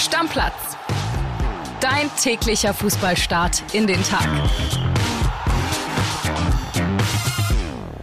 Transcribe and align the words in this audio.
Stammplatz. 0.00 0.78
Dein 1.82 2.10
täglicher 2.16 2.72
Fußballstart 2.72 3.62
in 3.74 3.86
den 3.86 4.02
Tag. 4.02 4.26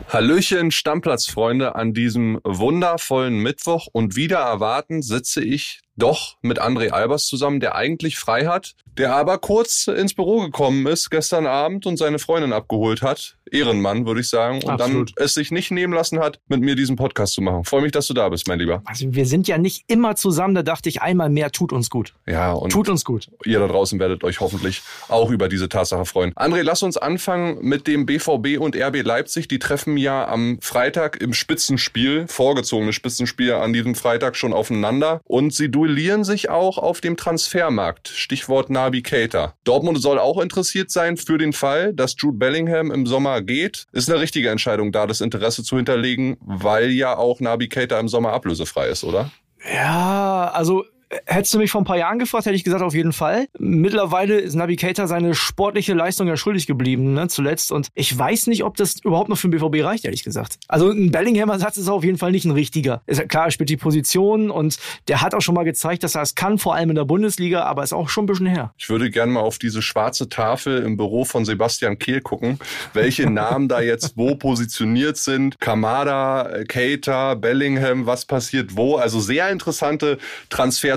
Hallöchen, 0.07 0.70
Stammplatzfreunde, 0.70 1.73
an 1.73 1.94
diesem 1.94 2.39
wundervollen 2.44 3.39
Mittwoch 3.39 3.88
und 3.91 4.16
wieder 4.16 4.38
erwarten 4.38 5.02
sitze 5.02 5.44
ich 5.44 5.82
doch 5.96 6.38
mit 6.41 6.62
André 6.62 6.91
Albers 6.91 7.25
zusammen, 7.25 7.60
der 7.60 7.73
eigentlich 7.73 8.20
frei 8.20 8.45
hat, 8.45 8.75
der 8.98 9.16
aber 9.16 9.39
kurz 9.39 9.88
ins 9.88 10.14
Büro 10.14 10.41
gekommen 10.41 10.86
ist 10.86 11.09
gestern 11.09 11.48
Abend 11.48 11.88
und 11.88 11.98
seine 11.98 12.20
Freundin 12.20 12.54
abgeholt 12.54 13.02
hat. 13.02 13.37
Ehrenmann, 13.52 14.05
würde 14.05 14.21
ich 14.21 14.29
sagen. 14.29 14.61
Und 14.63 14.70
Absolut. 14.70 15.13
dann 15.16 15.25
es 15.25 15.34
sich 15.34 15.52
nicht 15.52 15.71
nehmen 15.71 15.93
lassen 15.93 16.20
hat, 16.20 16.39
mit 16.48 16.61
mir 16.61 16.75
diesen 16.75 16.95
Podcast 16.95 17.34
zu 17.34 17.41
machen. 17.41 17.63
Freue 17.63 17.81
mich, 17.81 17.91
dass 17.91 18.07
du 18.07 18.13
da 18.13 18.30
bist, 18.30 18.48
mein 18.48 18.59
Lieber. 18.59 18.81
Also 18.86 19.05
wir 19.13 19.25
sind 19.25 19.48
ja 19.48 19.57
nicht 19.57 19.84
immer 19.88 20.16
zusammen, 20.16 20.55
da 20.55 20.63
dachte 20.63 20.89
ich, 20.89 21.02
einmal 21.02 21.30
mehr 21.30 21.52
tut 21.52 21.73
uns 21.73 21.89
gut. 21.89 22.13
Ja, 22.25 22.53
und 22.53 22.72
tut 22.72 22.89
uns 22.89 23.05
gut. 23.05 23.30
Ihr 23.45 23.59
da 23.59 23.67
draußen 23.67 23.99
werdet 23.99 24.23
euch 24.23 24.39
hoffentlich 24.39 24.81
auch 25.08 25.30
über 25.30 25.49
diese 25.49 25.70
Tatsache 25.70 26.05
freuen. 26.05 26.34
André, 26.34 26.62
lass 26.62 26.84
uns 26.84 26.98
anfangen 26.98 27.59
mit 27.62 27.88
dem 27.88 28.05
BVB 28.05 28.59
und 28.59 28.75
RB 28.75 29.03
Leipzig. 29.03 29.48
Die 29.48 29.59
treffen 29.59 29.98
ja 29.98 30.27
am 30.27 30.59
Freitag 30.61 31.22
im 31.22 31.34
Spitzenspiel, 31.34 32.27
vorgezogene 32.27 32.94
Spitzenspiel 32.94 33.53
an 33.53 33.73
diesem 33.73 33.95
Freitag 33.95 34.36
schon 34.36 34.53
aufeinander. 34.53 35.22
Und 35.23 35.53
sie 35.53 35.70
duellieren 35.70 36.23
sich 36.23 36.50
auch 36.50 36.77
auf 36.77 37.02
dem 37.02 37.17
Transfermarkt. 37.17 38.08
Stichwort 38.09 38.70
Nabi 38.70 39.02
Keita. 39.02 39.53
Dortmund 39.64 40.02
soll 40.02 40.20
auch 40.20 40.39
interessiert 40.39 40.91
sein 40.91 41.17
für 41.17 41.38
den 41.38 41.53
Fall, 41.53 41.94
dass 41.94 42.16
Jude 42.17 42.38
Bellingham 42.38 42.91
im 42.91 43.05
Sommer 43.05 43.37
geht. 43.41 43.86
Ist 43.91 44.09
eine 44.09 44.20
richtige 44.20 44.50
Entscheidung, 44.50 44.91
da 44.91 45.08
das 45.08 45.22
Interesse 45.22 45.64
zu 45.64 45.78
hinterlegen, 45.78 46.38
weil 46.41 46.90
ja 46.91 47.18
auch 47.18 47.40
Nabi 47.40 47.68
Keita 47.68 48.00
im 48.00 48.08
Sommer 48.08 48.34
ablösefrei 48.34 48.88
ist, 48.88 49.04
oder? 49.04 49.32
Ja, 49.73 50.52
also 50.54 50.86
Hättest 51.25 51.53
du 51.53 51.59
mich 51.59 51.71
vor 51.71 51.81
ein 51.81 51.85
paar 51.85 51.97
Jahren 51.97 52.20
gefragt, 52.20 52.45
hätte 52.45 52.55
ich 52.55 52.63
gesagt, 52.63 52.84
auf 52.84 52.93
jeden 52.93 53.13
Fall. 53.13 53.47
Mittlerweile 53.58 54.39
ist 54.39 54.55
Nabi 54.55 54.75
Keita 54.75 55.08
seine 55.08 55.36
sportliche 55.36 55.94
Leistung 55.94 56.27
ja 56.27 56.36
schuldig 56.36 56.67
geblieben, 56.67 57.14
ne, 57.14 57.30
zuletzt. 57.30 57.72
Und 57.72 57.88
ich 57.94 58.17
weiß 58.17 58.47
nicht, 58.47 58.64
ob 58.64 58.75
das 58.75 58.99
überhaupt 59.03 59.30
noch 59.30 59.38
für 59.38 59.47
den 59.47 59.59
BVB 59.59 59.86
reicht, 59.86 60.03
ehrlich 60.03 60.23
gesagt. 60.23 60.58
Also 60.67 60.89
ein 60.89 61.11
Bellingham-Ersatz 61.11 61.77
ist 61.77 61.88
auf 61.88 62.03
jeden 62.03 62.17
Fall 62.17 62.31
nicht 62.31 62.45
ein 62.45 62.52
richtiger. 62.52 63.02
Ist, 63.05 63.30
klar, 63.30 63.45
er 63.45 63.52
spielt 63.52 63.69
die 63.69 63.77
Position 63.77 64.52
und 64.52 64.77
der 65.08 65.22
hat 65.22 65.33
auch 65.33 65.41
schon 65.41 65.55
mal 65.55 65.64
gezeigt, 65.64 66.03
dass 66.03 66.16
er 66.16 66.23
es 66.23 66.36
kann, 66.36 66.58
vor 66.58 66.75
allem 66.75 66.89
in 66.89 66.95
der 66.95 67.05
Bundesliga, 67.05 67.64
aber 67.64 67.83
ist 67.83 67.94
auch 67.94 68.09
schon 68.09 68.25
ein 68.25 68.27
bisschen 68.27 68.47
her. 68.47 68.73
Ich 68.77 68.89
würde 68.89 69.09
gerne 69.09 69.31
mal 69.31 69.42
auf 69.42 69.59
diese 69.59 69.81
schwarze 69.81 70.27
Tafel 70.27 70.83
im 70.83 70.97
Büro 70.97 71.23
von 71.23 71.45
Sebastian 71.45 71.99
Kehl 71.99 72.19
gucken, 72.19 72.59
welche 72.94 73.30
Namen 73.30 73.69
da 73.69 73.80
jetzt 73.80 74.17
wo 74.17 74.36
positioniert 74.36 75.16
sind. 75.17 75.59
Kamada, 75.59 76.64
Keita, 76.67 77.36
Bellingham, 77.36 78.05
was 78.05 78.25
passiert 78.25 78.75
wo. 78.75 78.97
Also 78.97 79.21
sehr 79.21 79.49
interessante 79.49 80.17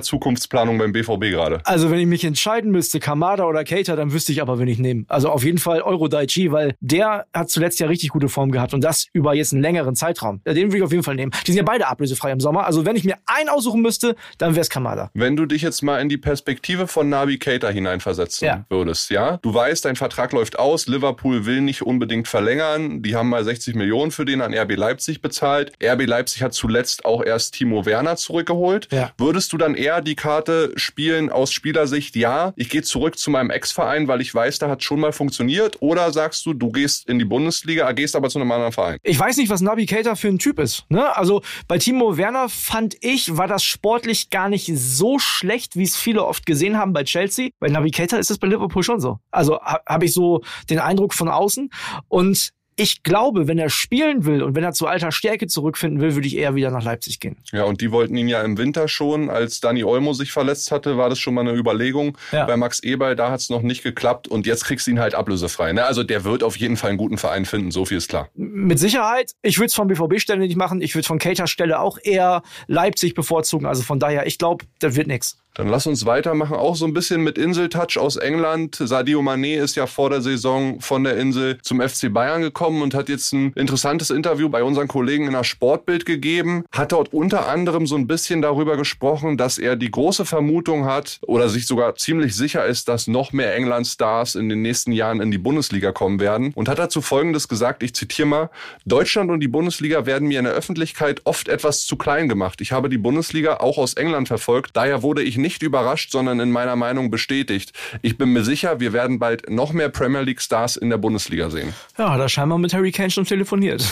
Transfer 0.00 0.10
Zukunftsplanung 0.10 0.78
beim 0.78 0.92
BVB 0.92 1.30
gerade? 1.30 1.60
Also 1.64 1.90
wenn 1.90 1.98
ich 1.98 2.06
mich 2.06 2.24
entscheiden 2.24 2.70
müsste, 2.70 3.00
Kamada 3.00 3.44
oder 3.44 3.64
Keita, 3.64 3.96
dann 3.96 4.12
wüsste 4.12 4.32
ich 4.32 4.42
aber, 4.42 4.58
wen 4.58 4.68
ich 4.68 4.78
nehme. 4.78 5.04
Also 5.08 5.30
auf 5.30 5.44
jeden 5.44 5.58
Fall 5.58 5.82
Euro 5.82 6.08
Daichi, 6.08 6.52
weil 6.52 6.74
der 6.80 7.26
hat 7.32 7.50
zuletzt 7.50 7.80
ja 7.80 7.86
richtig 7.86 8.10
gute 8.10 8.28
Form 8.28 8.50
gehabt 8.50 8.74
und 8.74 8.82
das 8.82 9.06
über 9.12 9.34
jetzt 9.34 9.52
einen 9.52 9.62
längeren 9.62 9.94
Zeitraum. 9.94 10.40
Den 10.44 10.68
würde 10.68 10.78
ich 10.78 10.82
auf 10.82 10.90
jeden 10.90 11.04
Fall 11.04 11.14
nehmen. 11.14 11.32
Die 11.46 11.52
sind 11.52 11.58
ja 11.58 11.62
beide 11.62 11.86
ablösefrei 11.86 12.32
im 12.32 12.40
Sommer. 12.40 12.66
Also 12.66 12.84
wenn 12.84 12.96
ich 12.96 13.04
mir 13.04 13.16
einen 13.26 13.48
aussuchen 13.48 13.82
müsste, 13.82 14.16
dann 14.38 14.54
wäre 14.54 14.62
es 14.62 14.70
Kamada. 14.70 15.10
Wenn 15.14 15.36
du 15.36 15.46
dich 15.46 15.62
jetzt 15.62 15.82
mal 15.82 16.00
in 16.00 16.08
die 16.08 16.18
Perspektive 16.18 16.86
von 16.86 17.08
Nabi 17.08 17.38
Keita 17.38 17.68
hineinversetzen 17.68 18.46
ja. 18.46 18.64
würdest, 18.68 19.10
ja? 19.10 19.38
Du 19.42 19.54
weißt, 19.54 19.84
dein 19.84 19.96
Vertrag 19.96 20.32
läuft 20.32 20.58
aus, 20.58 20.86
Liverpool 20.86 21.46
will 21.46 21.60
nicht 21.60 21.82
unbedingt 21.82 22.28
verlängern. 22.28 23.02
Die 23.02 23.14
haben 23.14 23.28
mal 23.28 23.44
60 23.44 23.74
Millionen 23.74 24.10
für 24.10 24.24
den 24.24 24.40
an 24.40 24.54
RB 24.54 24.76
Leipzig 24.76 25.22
bezahlt. 25.22 25.72
RB 25.82 26.06
Leipzig 26.06 26.42
hat 26.42 26.52
zuletzt 26.52 27.04
auch 27.04 27.24
erst 27.24 27.54
Timo 27.54 27.86
Werner 27.86 28.16
zurückgeholt. 28.16 28.88
Ja. 28.90 29.12
Würdest 29.18 29.52
du 29.52 29.58
dann 29.58 29.74
eher 29.74 29.89
eher 29.90 30.00
die 30.00 30.14
Karte 30.14 30.72
spielen 30.76 31.30
aus 31.30 31.52
Spielersicht, 31.52 32.14
ja, 32.14 32.52
ich 32.54 32.68
gehe 32.68 32.82
zurück 32.82 33.18
zu 33.18 33.28
meinem 33.30 33.50
Ex-Verein, 33.50 34.06
weil 34.06 34.20
ich 34.20 34.32
weiß, 34.32 34.60
da 34.60 34.68
hat 34.68 34.84
schon 34.84 35.00
mal 35.00 35.12
funktioniert? 35.12 35.78
Oder 35.80 36.12
sagst 36.12 36.46
du, 36.46 36.54
du 36.54 36.70
gehst 36.70 37.08
in 37.08 37.18
die 37.18 37.24
Bundesliga, 37.24 37.90
gehst 37.90 38.14
aber 38.14 38.28
zu 38.28 38.38
einem 38.38 38.52
anderen 38.52 38.72
Verein? 38.72 38.98
Ich 39.02 39.18
weiß 39.18 39.36
nicht, 39.38 39.50
was 39.50 39.60
Nabi 39.60 39.86
Keita 39.86 40.14
für 40.14 40.28
ein 40.28 40.38
Typ 40.38 40.60
ist. 40.60 40.84
Ne? 40.90 41.16
Also 41.16 41.42
bei 41.66 41.78
Timo 41.78 42.16
Werner 42.16 42.48
fand 42.48 42.96
ich, 43.00 43.36
war 43.36 43.48
das 43.48 43.64
sportlich 43.64 44.30
gar 44.30 44.48
nicht 44.48 44.70
so 44.72 45.18
schlecht, 45.18 45.74
wie 45.74 45.82
es 45.82 45.96
viele 45.96 46.24
oft 46.24 46.46
gesehen 46.46 46.78
haben 46.78 46.92
bei 46.92 47.02
Chelsea. 47.02 47.50
Bei 47.58 47.68
Nabi 47.68 47.90
Keita 47.90 48.16
ist 48.16 48.30
es 48.30 48.38
bei 48.38 48.46
Liverpool 48.46 48.84
schon 48.84 49.00
so. 49.00 49.18
Also 49.32 49.60
habe 49.60 50.04
ich 50.04 50.12
so 50.12 50.42
den 50.68 50.78
Eindruck 50.78 51.14
von 51.14 51.28
außen. 51.28 51.68
Und 52.06 52.52
ich 52.76 53.02
glaube, 53.02 53.46
wenn 53.46 53.58
er 53.58 53.68
spielen 53.68 54.24
will 54.24 54.42
und 54.42 54.54
wenn 54.54 54.64
er 54.64 54.72
zu 54.72 54.86
alter 54.86 55.12
Stärke 55.12 55.46
zurückfinden 55.46 56.00
will, 56.00 56.14
würde 56.14 56.26
ich 56.26 56.36
eher 56.36 56.54
wieder 56.54 56.70
nach 56.70 56.82
Leipzig 56.82 57.20
gehen. 57.20 57.36
Ja, 57.52 57.64
und 57.64 57.80
die 57.80 57.90
wollten 57.92 58.16
ihn 58.16 58.28
ja 58.28 58.42
im 58.42 58.56
Winter 58.56 58.88
schon, 58.88 59.28
als 59.28 59.60
Dani 59.60 59.84
Olmo 59.84 60.12
sich 60.12 60.32
verletzt 60.32 60.70
hatte, 60.70 60.96
war 60.96 61.10
das 61.10 61.18
schon 61.18 61.34
mal 61.34 61.42
eine 61.42 61.52
Überlegung. 61.52 62.16
Ja. 62.32 62.46
Bei 62.46 62.56
Max 62.56 62.80
Eberl, 62.80 63.16
da 63.16 63.30
hat 63.30 63.40
es 63.40 63.50
noch 63.50 63.62
nicht 63.62 63.82
geklappt 63.82 64.28
und 64.28 64.46
jetzt 64.46 64.64
kriegst 64.64 64.86
du 64.86 64.92
ihn 64.92 65.00
halt 65.00 65.14
ablösefrei. 65.14 65.72
Ne? 65.72 65.84
Also 65.84 66.02
der 66.02 66.24
wird 66.24 66.42
auf 66.42 66.56
jeden 66.56 66.76
Fall 66.76 66.90
einen 66.90 66.98
guten 66.98 67.18
Verein 67.18 67.44
finden, 67.44 67.70
so 67.70 67.84
viel 67.84 67.98
ist 67.98 68.08
klar. 68.08 68.28
Mit 68.34 68.78
Sicherheit. 68.78 69.32
Ich 69.42 69.58
würde 69.58 69.66
es 69.66 69.74
von 69.74 69.88
BVB-Stelle 69.88 70.40
nicht 70.40 70.56
machen. 70.56 70.80
Ich 70.80 70.94
würde 70.94 71.06
von 71.06 71.18
Caters 71.18 71.50
Stelle 71.50 71.80
auch 71.80 71.98
eher 72.02 72.42
Leipzig 72.66 73.14
bevorzugen. 73.14 73.66
Also 73.66 73.82
von 73.82 73.98
daher, 73.98 74.26
ich 74.26 74.38
glaube, 74.38 74.64
das 74.78 74.96
wird 74.96 75.06
nichts. 75.06 75.38
Dann 75.54 75.68
lass 75.68 75.86
uns 75.86 76.06
weitermachen, 76.06 76.56
auch 76.56 76.76
so 76.76 76.86
ein 76.86 76.94
bisschen 76.94 77.22
mit 77.22 77.36
Inseltouch 77.36 77.98
aus 77.98 78.16
England. 78.16 78.76
Sadio 78.76 79.20
Mané 79.20 79.60
ist 79.60 79.74
ja 79.74 79.86
vor 79.86 80.08
der 80.08 80.20
Saison 80.20 80.80
von 80.80 81.02
der 81.02 81.16
Insel 81.16 81.58
zum 81.62 81.80
FC 81.80 82.12
Bayern 82.12 82.40
gekommen 82.40 82.82
und 82.82 82.94
hat 82.94 83.08
jetzt 83.08 83.32
ein 83.32 83.52
interessantes 83.56 84.10
Interview 84.10 84.48
bei 84.48 84.62
unseren 84.62 84.86
Kollegen 84.86 85.26
in 85.26 85.32
der 85.32 85.42
Sportbild 85.42 86.06
gegeben. 86.06 86.64
Hat 86.70 86.92
dort 86.92 87.12
unter 87.12 87.48
anderem 87.48 87.86
so 87.86 87.96
ein 87.96 88.06
bisschen 88.06 88.42
darüber 88.42 88.76
gesprochen, 88.76 89.36
dass 89.36 89.58
er 89.58 89.74
die 89.74 89.90
große 89.90 90.24
Vermutung 90.24 90.84
hat 90.84 91.18
oder 91.26 91.48
sich 91.48 91.66
sogar 91.66 91.96
ziemlich 91.96 92.36
sicher 92.36 92.64
ist, 92.64 92.88
dass 92.88 93.08
noch 93.08 93.32
mehr 93.32 93.54
England-Stars 93.54 94.36
in 94.36 94.48
den 94.48 94.62
nächsten 94.62 94.92
Jahren 94.92 95.20
in 95.20 95.32
die 95.32 95.38
Bundesliga 95.38 95.90
kommen 95.90 96.20
werden. 96.20 96.52
Und 96.54 96.68
hat 96.68 96.78
dazu 96.78 97.02
Folgendes 97.02 97.48
gesagt, 97.48 97.82
ich 97.82 97.94
zitiere 97.94 98.28
mal, 98.28 98.50
Deutschland 98.86 99.30
und 99.30 99.40
die 99.40 99.48
Bundesliga 99.48 100.06
werden 100.06 100.28
mir 100.28 100.38
in 100.38 100.44
der 100.44 100.54
Öffentlichkeit 100.54 101.22
oft 101.24 101.48
etwas 101.48 101.86
zu 101.86 101.96
klein 101.96 102.28
gemacht. 102.28 102.60
Ich 102.60 102.70
habe 102.70 102.88
die 102.88 102.98
Bundesliga 102.98 103.56
auch 103.56 103.78
aus 103.78 103.94
England 103.94 104.28
verfolgt, 104.28 104.70
daher 104.74 105.02
wurde 105.02 105.22
ich 105.22 105.39
nicht 105.40 105.62
überrascht, 105.62 106.10
sondern 106.10 106.40
in 106.40 106.50
meiner 106.50 106.76
Meinung 106.76 107.10
bestätigt. 107.10 107.72
Ich 108.02 108.18
bin 108.18 108.32
mir 108.32 108.44
sicher, 108.44 108.80
wir 108.80 108.92
werden 108.92 109.18
bald 109.18 109.50
noch 109.50 109.72
mehr 109.72 109.88
Premier 109.88 110.20
League 110.22 110.40
Stars 110.40 110.76
in 110.76 110.90
der 110.90 110.98
Bundesliga 110.98 111.50
sehen. 111.50 111.74
Ja, 111.98 112.16
da 112.16 112.28
scheinbar 112.28 112.58
mit 112.58 112.72
Harry 112.74 112.92
Kane 112.92 113.10
schon 113.10 113.24
telefoniert. 113.24 113.84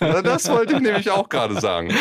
Das 0.00 0.50
wollte 0.50 0.74
ich 0.74 0.80
nämlich 0.80 1.10
auch 1.10 1.28
gerade 1.28 1.60
sagen. 1.60 1.94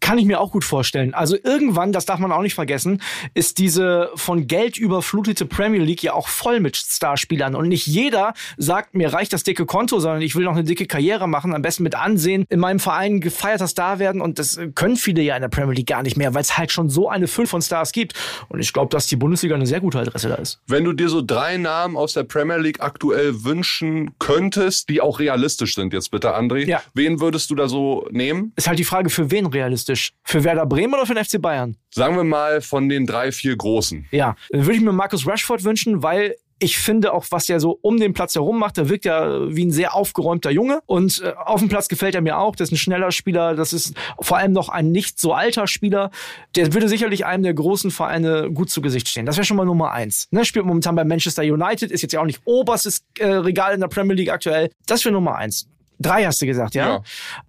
Kann 0.00 0.18
ich 0.18 0.24
mir 0.24 0.40
auch 0.40 0.52
gut 0.52 0.64
vorstellen. 0.64 1.14
Also 1.14 1.36
irgendwann, 1.42 1.92
das 1.92 2.06
darf 2.06 2.18
man 2.18 2.32
auch 2.32 2.42
nicht 2.42 2.54
vergessen, 2.54 3.00
ist 3.34 3.58
diese 3.58 4.10
von 4.14 4.46
Geld 4.46 4.76
überflutete 4.76 5.46
Premier 5.46 5.80
League 5.80 6.02
ja 6.02 6.12
auch 6.12 6.28
voll 6.28 6.60
mit 6.60 6.76
Starspielern. 6.76 7.54
Und 7.54 7.68
nicht 7.68 7.86
jeder 7.86 8.34
sagt, 8.56 8.94
mir 8.94 9.12
reicht 9.12 9.32
das 9.32 9.42
dicke 9.42 9.66
Konto, 9.66 10.00
sondern 10.00 10.22
ich 10.22 10.36
will 10.36 10.44
noch 10.44 10.52
eine 10.52 10.64
dicke 10.64 10.86
Karriere 10.86 11.28
machen, 11.28 11.54
am 11.54 11.62
besten 11.62 11.82
mit 11.82 11.94
Ansehen 11.94 12.44
in 12.48 12.60
meinem 12.60 12.78
Verein 12.78 13.20
gefeierter 13.20 13.68
Star 13.68 13.98
werden. 13.98 14.20
Und 14.20 14.38
das 14.38 14.60
können 14.74 14.96
viele 14.96 15.22
ja 15.22 15.36
in 15.36 15.42
der 15.42 15.48
Premier 15.48 15.74
League 15.74 15.86
gar 15.86 16.02
nicht 16.02 16.16
mehr, 16.16 16.34
weil 16.34 16.42
es 16.42 16.58
halt 16.58 16.72
schon 16.72 16.90
so 16.90 17.08
eine 17.08 17.26
Fülle 17.26 17.46
von 17.46 17.62
Stars 17.62 17.92
gibt. 17.92 18.03
Und 18.48 18.60
ich 18.60 18.72
glaube, 18.72 18.90
dass 18.90 19.06
die 19.06 19.16
Bundesliga 19.16 19.54
eine 19.54 19.66
sehr 19.66 19.80
gute 19.80 19.98
Adresse 19.98 20.28
da 20.28 20.34
ist. 20.34 20.60
Wenn 20.66 20.84
du 20.84 20.92
dir 20.92 21.08
so 21.08 21.22
drei 21.22 21.56
Namen 21.56 21.96
aus 21.96 22.12
der 22.12 22.24
Premier 22.24 22.58
League 22.58 22.80
aktuell 22.80 23.44
wünschen 23.44 24.10
könntest, 24.18 24.88
die 24.88 25.00
auch 25.00 25.18
realistisch 25.18 25.74
sind, 25.74 25.92
jetzt 25.92 26.10
bitte, 26.10 26.36
André, 26.36 26.66
ja. 26.66 26.82
wen 26.94 27.20
würdest 27.20 27.50
du 27.50 27.54
da 27.54 27.68
so 27.68 28.06
nehmen? 28.10 28.52
Ist 28.56 28.68
halt 28.68 28.78
die 28.78 28.84
Frage, 28.84 29.10
für 29.10 29.30
wen 29.30 29.46
realistisch? 29.46 30.12
Für 30.22 30.44
Werder 30.44 30.66
Bremen 30.66 30.94
oder 30.94 31.06
für 31.06 31.14
den 31.14 31.24
FC 31.24 31.40
Bayern? 31.40 31.76
Sagen 31.90 32.16
wir 32.16 32.24
mal 32.24 32.60
von 32.60 32.88
den 32.88 33.06
drei, 33.06 33.32
vier 33.32 33.56
Großen. 33.56 34.06
Ja, 34.10 34.36
dann 34.50 34.62
würde 34.62 34.76
ich 34.76 34.82
mir 34.82 34.92
Markus 34.92 35.26
Rashford 35.26 35.64
wünschen, 35.64 36.02
weil 36.02 36.34
ich 36.58 36.78
finde 36.78 37.12
auch, 37.12 37.26
was 37.30 37.48
er 37.48 37.60
so 37.60 37.78
um 37.82 37.98
den 37.98 38.12
Platz 38.12 38.34
herum 38.34 38.58
macht, 38.58 38.76
der 38.76 38.88
wirkt 38.88 39.04
ja 39.04 39.54
wie 39.54 39.64
ein 39.64 39.70
sehr 39.70 39.94
aufgeräumter 39.94 40.50
Junge. 40.50 40.80
Und 40.86 41.22
äh, 41.22 41.32
auf 41.36 41.60
dem 41.60 41.68
Platz 41.68 41.88
gefällt 41.88 42.14
er 42.14 42.20
mir 42.20 42.38
auch. 42.38 42.56
Das 42.56 42.68
ist 42.68 42.72
ein 42.72 42.76
schneller 42.76 43.10
Spieler. 43.10 43.54
Das 43.54 43.72
ist 43.72 43.94
vor 44.20 44.38
allem 44.38 44.52
noch 44.52 44.68
ein 44.68 44.92
nicht 44.92 45.18
so 45.18 45.32
alter 45.32 45.66
Spieler. 45.66 46.10
Der 46.56 46.72
würde 46.72 46.88
sicherlich 46.88 47.26
einem 47.26 47.42
der 47.42 47.54
großen 47.54 47.90
Vereine 47.90 48.50
gut 48.52 48.70
zu 48.70 48.80
Gesicht 48.80 49.08
stehen. 49.08 49.26
Das 49.26 49.36
wäre 49.36 49.44
schon 49.44 49.56
mal 49.56 49.66
Nummer 49.66 49.92
eins. 49.92 50.28
Ne, 50.30 50.44
spielt 50.44 50.64
momentan 50.64 50.94
bei 50.94 51.04
Manchester 51.04 51.42
United, 51.42 51.90
ist 51.90 52.02
jetzt 52.02 52.12
ja 52.12 52.20
auch 52.20 52.26
nicht 52.26 52.40
oberstes 52.44 53.04
äh, 53.18 53.26
Regal 53.26 53.74
in 53.74 53.80
der 53.80 53.88
Premier 53.88 54.14
League 54.14 54.30
aktuell. 54.30 54.70
Das 54.86 55.04
wäre 55.04 55.12
Nummer 55.12 55.36
eins. 55.36 55.68
Drei 55.98 56.24
hast 56.24 56.42
du 56.42 56.46
gesagt, 56.46 56.74
ja? 56.74 56.88
ja. 56.88 57.02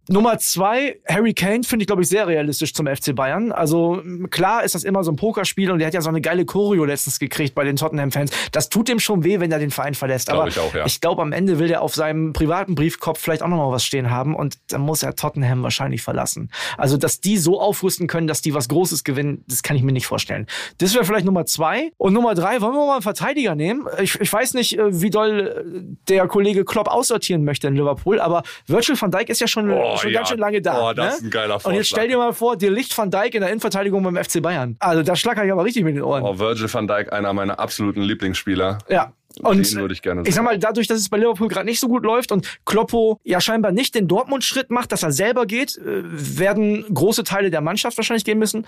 Nummer 0.08 0.38
zwei, 0.38 1.00
Harry 1.08 1.34
Kane 1.34 1.64
finde 1.64 1.84
ich, 1.84 1.88
glaube 1.88 2.04
ich, 2.04 2.10
sehr 2.10 2.28
realistisch 2.28 2.74
zum 2.74 2.86
FC 2.86 3.16
Bayern. 3.16 3.52
Also 3.52 4.04
klar 4.30 4.64
ist 4.64 4.76
das 4.76 4.84
immer 4.84 5.04
so 5.04 5.12
ein 5.12 5.16
Pokerspiel 5.16 5.72
und 5.72 5.80
der 5.80 5.88
hat 5.88 5.94
ja 5.96 6.02
so 6.02 6.10
eine 6.10 6.22
geile 6.22 6.46
Choreo 6.46 6.86
letztens 6.86 7.18
gekriegt 7.18 7.56
bei 7.56 7.64
den 7.64 7.76
Tottenham-Fans. 7.76 8.32
Das 8.52 8.70
tut 8.70 8.88
dem 8.88 9.00
schon 9.00 9.24
weh, 9.24 9.40
wenn 9.40 9.52
er 9.52 9.58
den 9.58 9.72
Verein 9.72 9.96
verlässt. 9.96 10.28
Glaub 10.28 10.42
Aber 10.42 10.50
ich, 10.50 10.56
ja. 10.56 10.86
ich 10.86 11.02
glaube, 11.02 11.24
am 11.24 11.32
Ende 11.32 11.58
will 11.58 11.68
der 11.68 11.82
auf 11.82 11.96
seinem 11.96 12.34
privaten 12.34 12.76
Briefkopf 12.76 13.20
vielleicht 13.20 13.42
auch 13.42 13.48
noch 13.48 13.58
mal 13.58 13.72
was 13.72 13.84
stehen 13.84 14.12
haben 14.12 14.36
und 14.36 14.60
dann 14.68 14.82
muss 14.82 15.02
er 15.02 15.16
Tottenham 15.16 15.64
wahrscheinlich 15.64 16.04
verlassen. 16.04 16.52
Also, 16.78 16.98
dass 16.98 17.20
die 17.20 17.38
so 17.38 17.60
aufrüsten 17.60 18.08
können, 18.08 18.28
dass 18.28 18.42
die 18.42 18.54
was 18.54 18.70
Großes 18.70 19.04
gewinnen, 19.04 19.44
das 19.48 19.64
kann 19.64 19.76
ich 19.76 19.82
mir 19.82 19.92
nicht 19.92 20.06
vorstellen. 20.06 20.46
Das 20.78 20.94
wäre 20.94 21.04
vielleicht 21.04 21.26
Nummer 21.26 21.46
zwei. 21.48 21.92
Und 21.98 22.14
Nummer 22.14 22.36
drei, 22.36 22.62
wollen 22.62 22.74
wir 22.74 22.86
mal 22.86 22.94
einen 22.94 23.02
Verteidiger 23.02 23.56
nehmen? 23.56 23.88
Ich, 24.02 24.20
ich 24.20 24.32
weiß 24.32 24.54
nicht, 24.54 24.78
äh, 24.78 25.02
wie 25.02 25.10
doll 25.10 25.40
äh, 25.40 25.96
der 26.08 26.28
Kollege 26.28 26.64
Klopp 26.64 26.88
aussortieren 26.88 27.44
möchte 27.44 27.68
in 27.68 27.76
Liverpool, 27.76 28.20
aber 28.20 28.35
aber 28.36 28.48
Virgil 28.68 28.96
van 29.00 29.12
Dijk 29.12 29.30
ist 29.30 29.42
ja 29.42 29.48
schon, 29.48 29.70
oh, 29.72 29.98
schon 29.98 30.12
ja. 30.12 30.20
ganz 30.20 30.30
schön 30.30 30.40
lange 30.40 30.62
da. 30.62 30.90
Oh, 30.90 30.94
das 30.94 31.06
ne? 31.06 31.14
ist 31.14 31.24
ein 31.24 31.30
geiler 31.30 31.54
Vorschlag. 31.54 31.72
Und 31.72 31.76
jetzt 31.76 31.88
stell 31.88 32.08
dir 32.08 32.18
mal 32.18 32.34
vor, 32.34 32.58
dir 32.58 32.72
Licht 32.72 32.98
van 32.98 33.12
Dijk 33.12 33.36
in 33.36 33.42
der 33.42 33.50
Innenverteidigung 33.50 34.04
beim 34.04 34.16
FC 34.16 34.42
Bayern. 34.42 34.76
Also 34.80 35.04
da 35.04 35.16
schlackere 35.16 35.46
ich 35.46 35.52
aber 35.52 35.64
richtig 35.64 35.84
mit 35.84 35.96
den 35.96 36.04
Ohren. 36.04 36.24
Oh, 36.24 36.38
Virgil 36.38 36.72
van 36.74 36.88
Dijk, 36.88 37.14
einer 37.14 37.34
meiner 37.34 37.60
absoluten 37.60 38.02
Lieblingsspieler. 38.02 38.80
Ja, 38.90 39.14
und 39.42 39.58
den 39.58 39.80
würde 39.80 39.94
ich 39.94 40.02
gerne 40.02 40.22
sehen. 40.22 40.30
Ich 40.30 40.36
sag 40.36 40.44
mal, 40.44 40.58
dadurch, 40.58 40.88
dass 40.88 41.00
es 41.00 41.10
bei 41.10 41.18
Liverpool 41.18 41.48
gerade 41.48 41.66
nicht 41.66 41.80
so 41.80 41.88
gut 41.88 42.04
läuft 42.04 42.32
und 42.32 42.60
Kloppo 42.66 43.20
ja 43.24 43.42
scheinbar 43.42 43.72
nicht 43.72 43.96
den 43.96 44.08
Dortmund-Schritt 44.08 44.70
macht, 44.70 44.92
dass 44.92 45.04
er 45.04 45.12
selber 45.12 45.46
geht, 45.46 45.78
äh, 45.78 46.02
werden 46.04 46.86
große 46.94 47.24
Teile 47.24 47.50
der 47.50 47.62
Mannschaft 47.62 47.98
wahrscheinlich 47.98 48.26
gehen 48.26 48.40
müssen. 48.40 48.66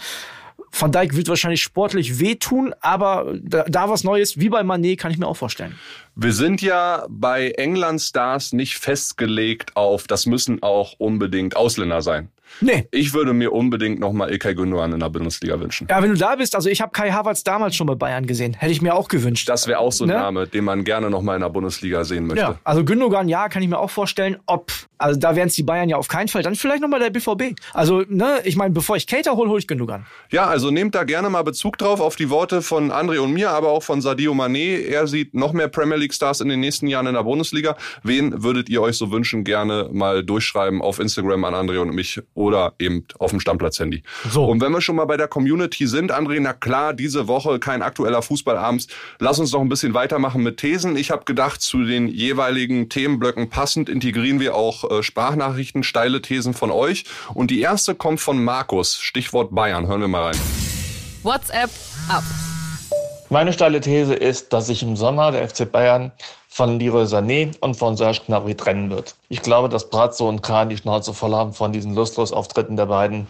Van 0.71 0.91
Dijk 0.91 1.15
wird 1.15 1.29
wahrscheinlich 1.29 1.61
sportlich 1.61 2.19
wehtun, 2.19 2.73
aber 2.81 3.35
da, 3.41 3.63
da 3.63 3.89
was 3.89 4.03
Neues, 4.03 4.39
wie 4.39 4.49
bei 4.49 4.63
Manet, 4.63 4.99
kann 4.99 5.11
ich 5.11 5.17
mir 5.17 5.27
auch 5.27 5.37
vorstellen. 5.37 5.75
Wir 6.15 6.33
sind 6.33 6.61
ja 6.61 7.05
bei 7.09 7.51
England 7.51 8.01
Stars 8.01 8.53
nicht 8.53 8.77
festgelegt 8.77 9.75
auf, 9.75 10.07
das 10.07 10.25
müssen 10.25 10.63
auch 10.63 10.93
unbedingt 10.97 11.55
Ausländer 11.55 12.01
sein. 12.01 12.29
Nee. 12.61 12.87
Ich 12.91 13.13
würde 13.13 13.33
mir 13.33 13.53
unbedingt 13.53 13.99
nochmal 13.99 14.31
Ilkay 14.31 14.55
Gündogan 14.55 14.93
in 14.93 14.99
der 14.99 15.09
Bundesliga 15.09 15.59
wünschen. 15.59 15.87
Ja, 15.89 16.01
wenn 16.01 16.09
du 16.09 16.17
da 16.17 16.35
bist, 16.35 16.55
also 16.55 16.69
ich 16.69 16.81
habe 16.81 16.91
Kai 16.91 17.11
Havertz 17.11 17.43
damals 17.43 17.75
schon 17.75 17.87
bei 17.87 17.95
Bayern 17.95 18.25
gesehen. 18.25 18.53
Hätte 18.53 18.71
ich 18.71 18.81
mir 18.81 18.95
auch 18.95 19.07
gewünscht. 19.07 19.47
Das 19.49 19.67
wäre 19.67 19.79
auch 19.79 19.91
so 19.91 20.05
ein 20.05 20.09
ne? 20.09 20.15
Name, 20.15 20.47
den 20.47 20.63
man 20.63 20.83
gerne 20.83 21.09
nochmal 21.09 21.35
in 21.35 21.41
der 21.41 21.49
Bundesliga 21.49 22.03
sehen 22.03 22.27
möchte. 22.27 22.41
Ja, 22.41 22.59
also 22.63 22.83
Gündogan, 22.83 23.29
ja, 23.29 23.49
kann 23.49 23.61
ich 23.61 23.69
mir 23.69 23.77
auch 23.77 23.89
vorstellen. 23.89 24.37
Ob, 24.45 24.71
also 24.97 25.19
da 25.19 25.35
wären 25.35 25.47
es 25.47 25.55
die 25.55 25.63
Bayern 25.63 25.89
ja 25.89 25.97
auf 25.97 26.07
keinen 26.07 26.27
Fall. 26.27 26.43
Dann 26.43 26.55
vielleicht 26.55 26.81
nochmal 26.81 26.99
der 26.99 27.09
BVB. 27.09 27.59
Also, 27.73 28.03
ne, 28.07 28.39
ich 28.43 28.55
meine, 28.55 28.73
bevor 28.73 28.95
ich 28.95 29.07
Cater 29.07 29.35
hole, 29.35 29.49
hole 29.49 29.59
ich 29.59 29.67
Gündogan. 29.67 30.05
Ja, 30.31 30.45
also 30.45 30.71
nehmt 30.71 30.95
da 30.95 31.03
gerne 31.03 31.29
mal 31.29 31.43
Bezug 31.43 31.77
drauf 31.77 31.99
auf 31.99 32.15
die 32.15 32.29
Worte 32.29 32.61
von 32.61 32.91
André 32.91 33.19
und 33.19 33.33
mir, 33.33 33.51
aber 33.51 33.69
auch 33.69 33.83
von 33.83 34.01
Sadio 34.01 34.33
Mané. 34.33 34.87
Er 34.87 35.07
sieht 35.07 35.33
noch 35.33 35.53
mehr 35.53 35.67
Premier 35.67 35.97
League 35.97 36.13
Stars 36.13 36.41
in 36.41 36.49
den 36.49 36.59
nächsten 36.59 36.87
Jahren 36.87 37.07
in 37.07 37.13
der 37.13 37.23
Bundesliga. 37.23 37.75
Wen 38.03 38.43
würdet 38.43 38.69
ihr 38.69 38.81
euch 38.81 38.97
so 38.97 39.11
wünschen? 39.11 39.43
Gerne 39.43 39.89
mal 39.91 40.23
durchschreiben 40.23 40.81
auf 40.81 40.99
Instagram 40.99 41.43
an 41.45 41.53
André 41.53 41.79
und 41.79 41.93
mich 41.93 42.21
oder 42.37 42.73
eben 42.79 43.05
auf 43.19 43.31
dem 43.31 43.39
Stammplatz-Handy. 43.39 44.03
So. 44.29 44.45
Und 44.45 44.61
wenn 44.61 44.71
wir 44.71 44.81
schon 44.81 44.95
mal 44.95 45.05
bei 45.05 45.17
der 45.17 45.27
Community 45.27 45.87
sind, 45.87 46.13
André, 46.13 46.39
na 46.39 46.53
klar, 46.53 46.93
diese 46.93 47.27
Woche 47.27 47.59
kein 47.59 47.81
aktueller 47.81 48.21
Fußball 48.21 48.57
abends. 48.57 48.87
Lass 49.19 49.39
uns 49.39 49.51
noch 49.51 49.61
ein 49.61 49.69
bisschen 49.69 49.93
weitermachen 49.93 50.43
mit 50.43 50.57
Thesen. 50.57 50.95
Ich 50.95 51.11
habe 51.11 51.25
gedacht, 51.25 51.61
zu 51.61 51.83
den 51.83 52.07
jeweiligen 52.07 52.89
Themenblöcken 52.89 53.49
passend 53.49 53.89
integrieren 53.89 54.39
wir 54.39 54.55
auch 54.55 54.89
äh, 54.89 55.03
Sprachnachrichten, 55.03 55.83
steile 55.83 56.21
Thesen 56.21 56.53
von 56.53 56.71
euch. 56.71 57.05
Und 57.33 57.51
die 57.51 57.59
erste 57.59 57.95
kommt 57.95 58.19
von 58.19 58.43
Markus, 58.43 58.97
Stichwort 58.97 59.53
Bayern. 59.53 59.87
Hören 59.87 60.01
wir 60.01 60.07
mal 60.07 60.27
rein. 60.27 60.39
WhatsApp 61.23 61.71
ab. 62.07 62.23
Meine 63.29 63.51
steile 63.51 63.81
These 63.81 64.13
ist, 64.13 64.53
dass 64.53 64.67
sich 64.67 64.83
im 64.83 64.95
Sommer 64.95 65.31
der 65.31 65.49
FC 65.49 65.69
Bayern 65.69 66.13
von 66.57 66.79
Leroy 66.79 67.03
Sané 67.05 67.55
und 67.59 67.75
von 67.75 67.95
Serge 67.95 68.21
Gnabry 68.25 68.55
trennen 68.55 68.89
wird. 68.89 69.13
Ich 69.29 69.43
glaube, 69.43 69.69
dass 69.69 69.91
Brazzo 69.91 70.27
und 70.27 70.41
Kahn 70.41 70.69
die 70.69 70.77
Schnauze 70.77 71.13
voll 71.13 71.35
haben 71.35 71.53
von 71.53 71.71
diesen 71.71 71.93
Lustlos-Auftritten 71.93 72.75
der 72.75 72.87
beiden, 72.87 73.27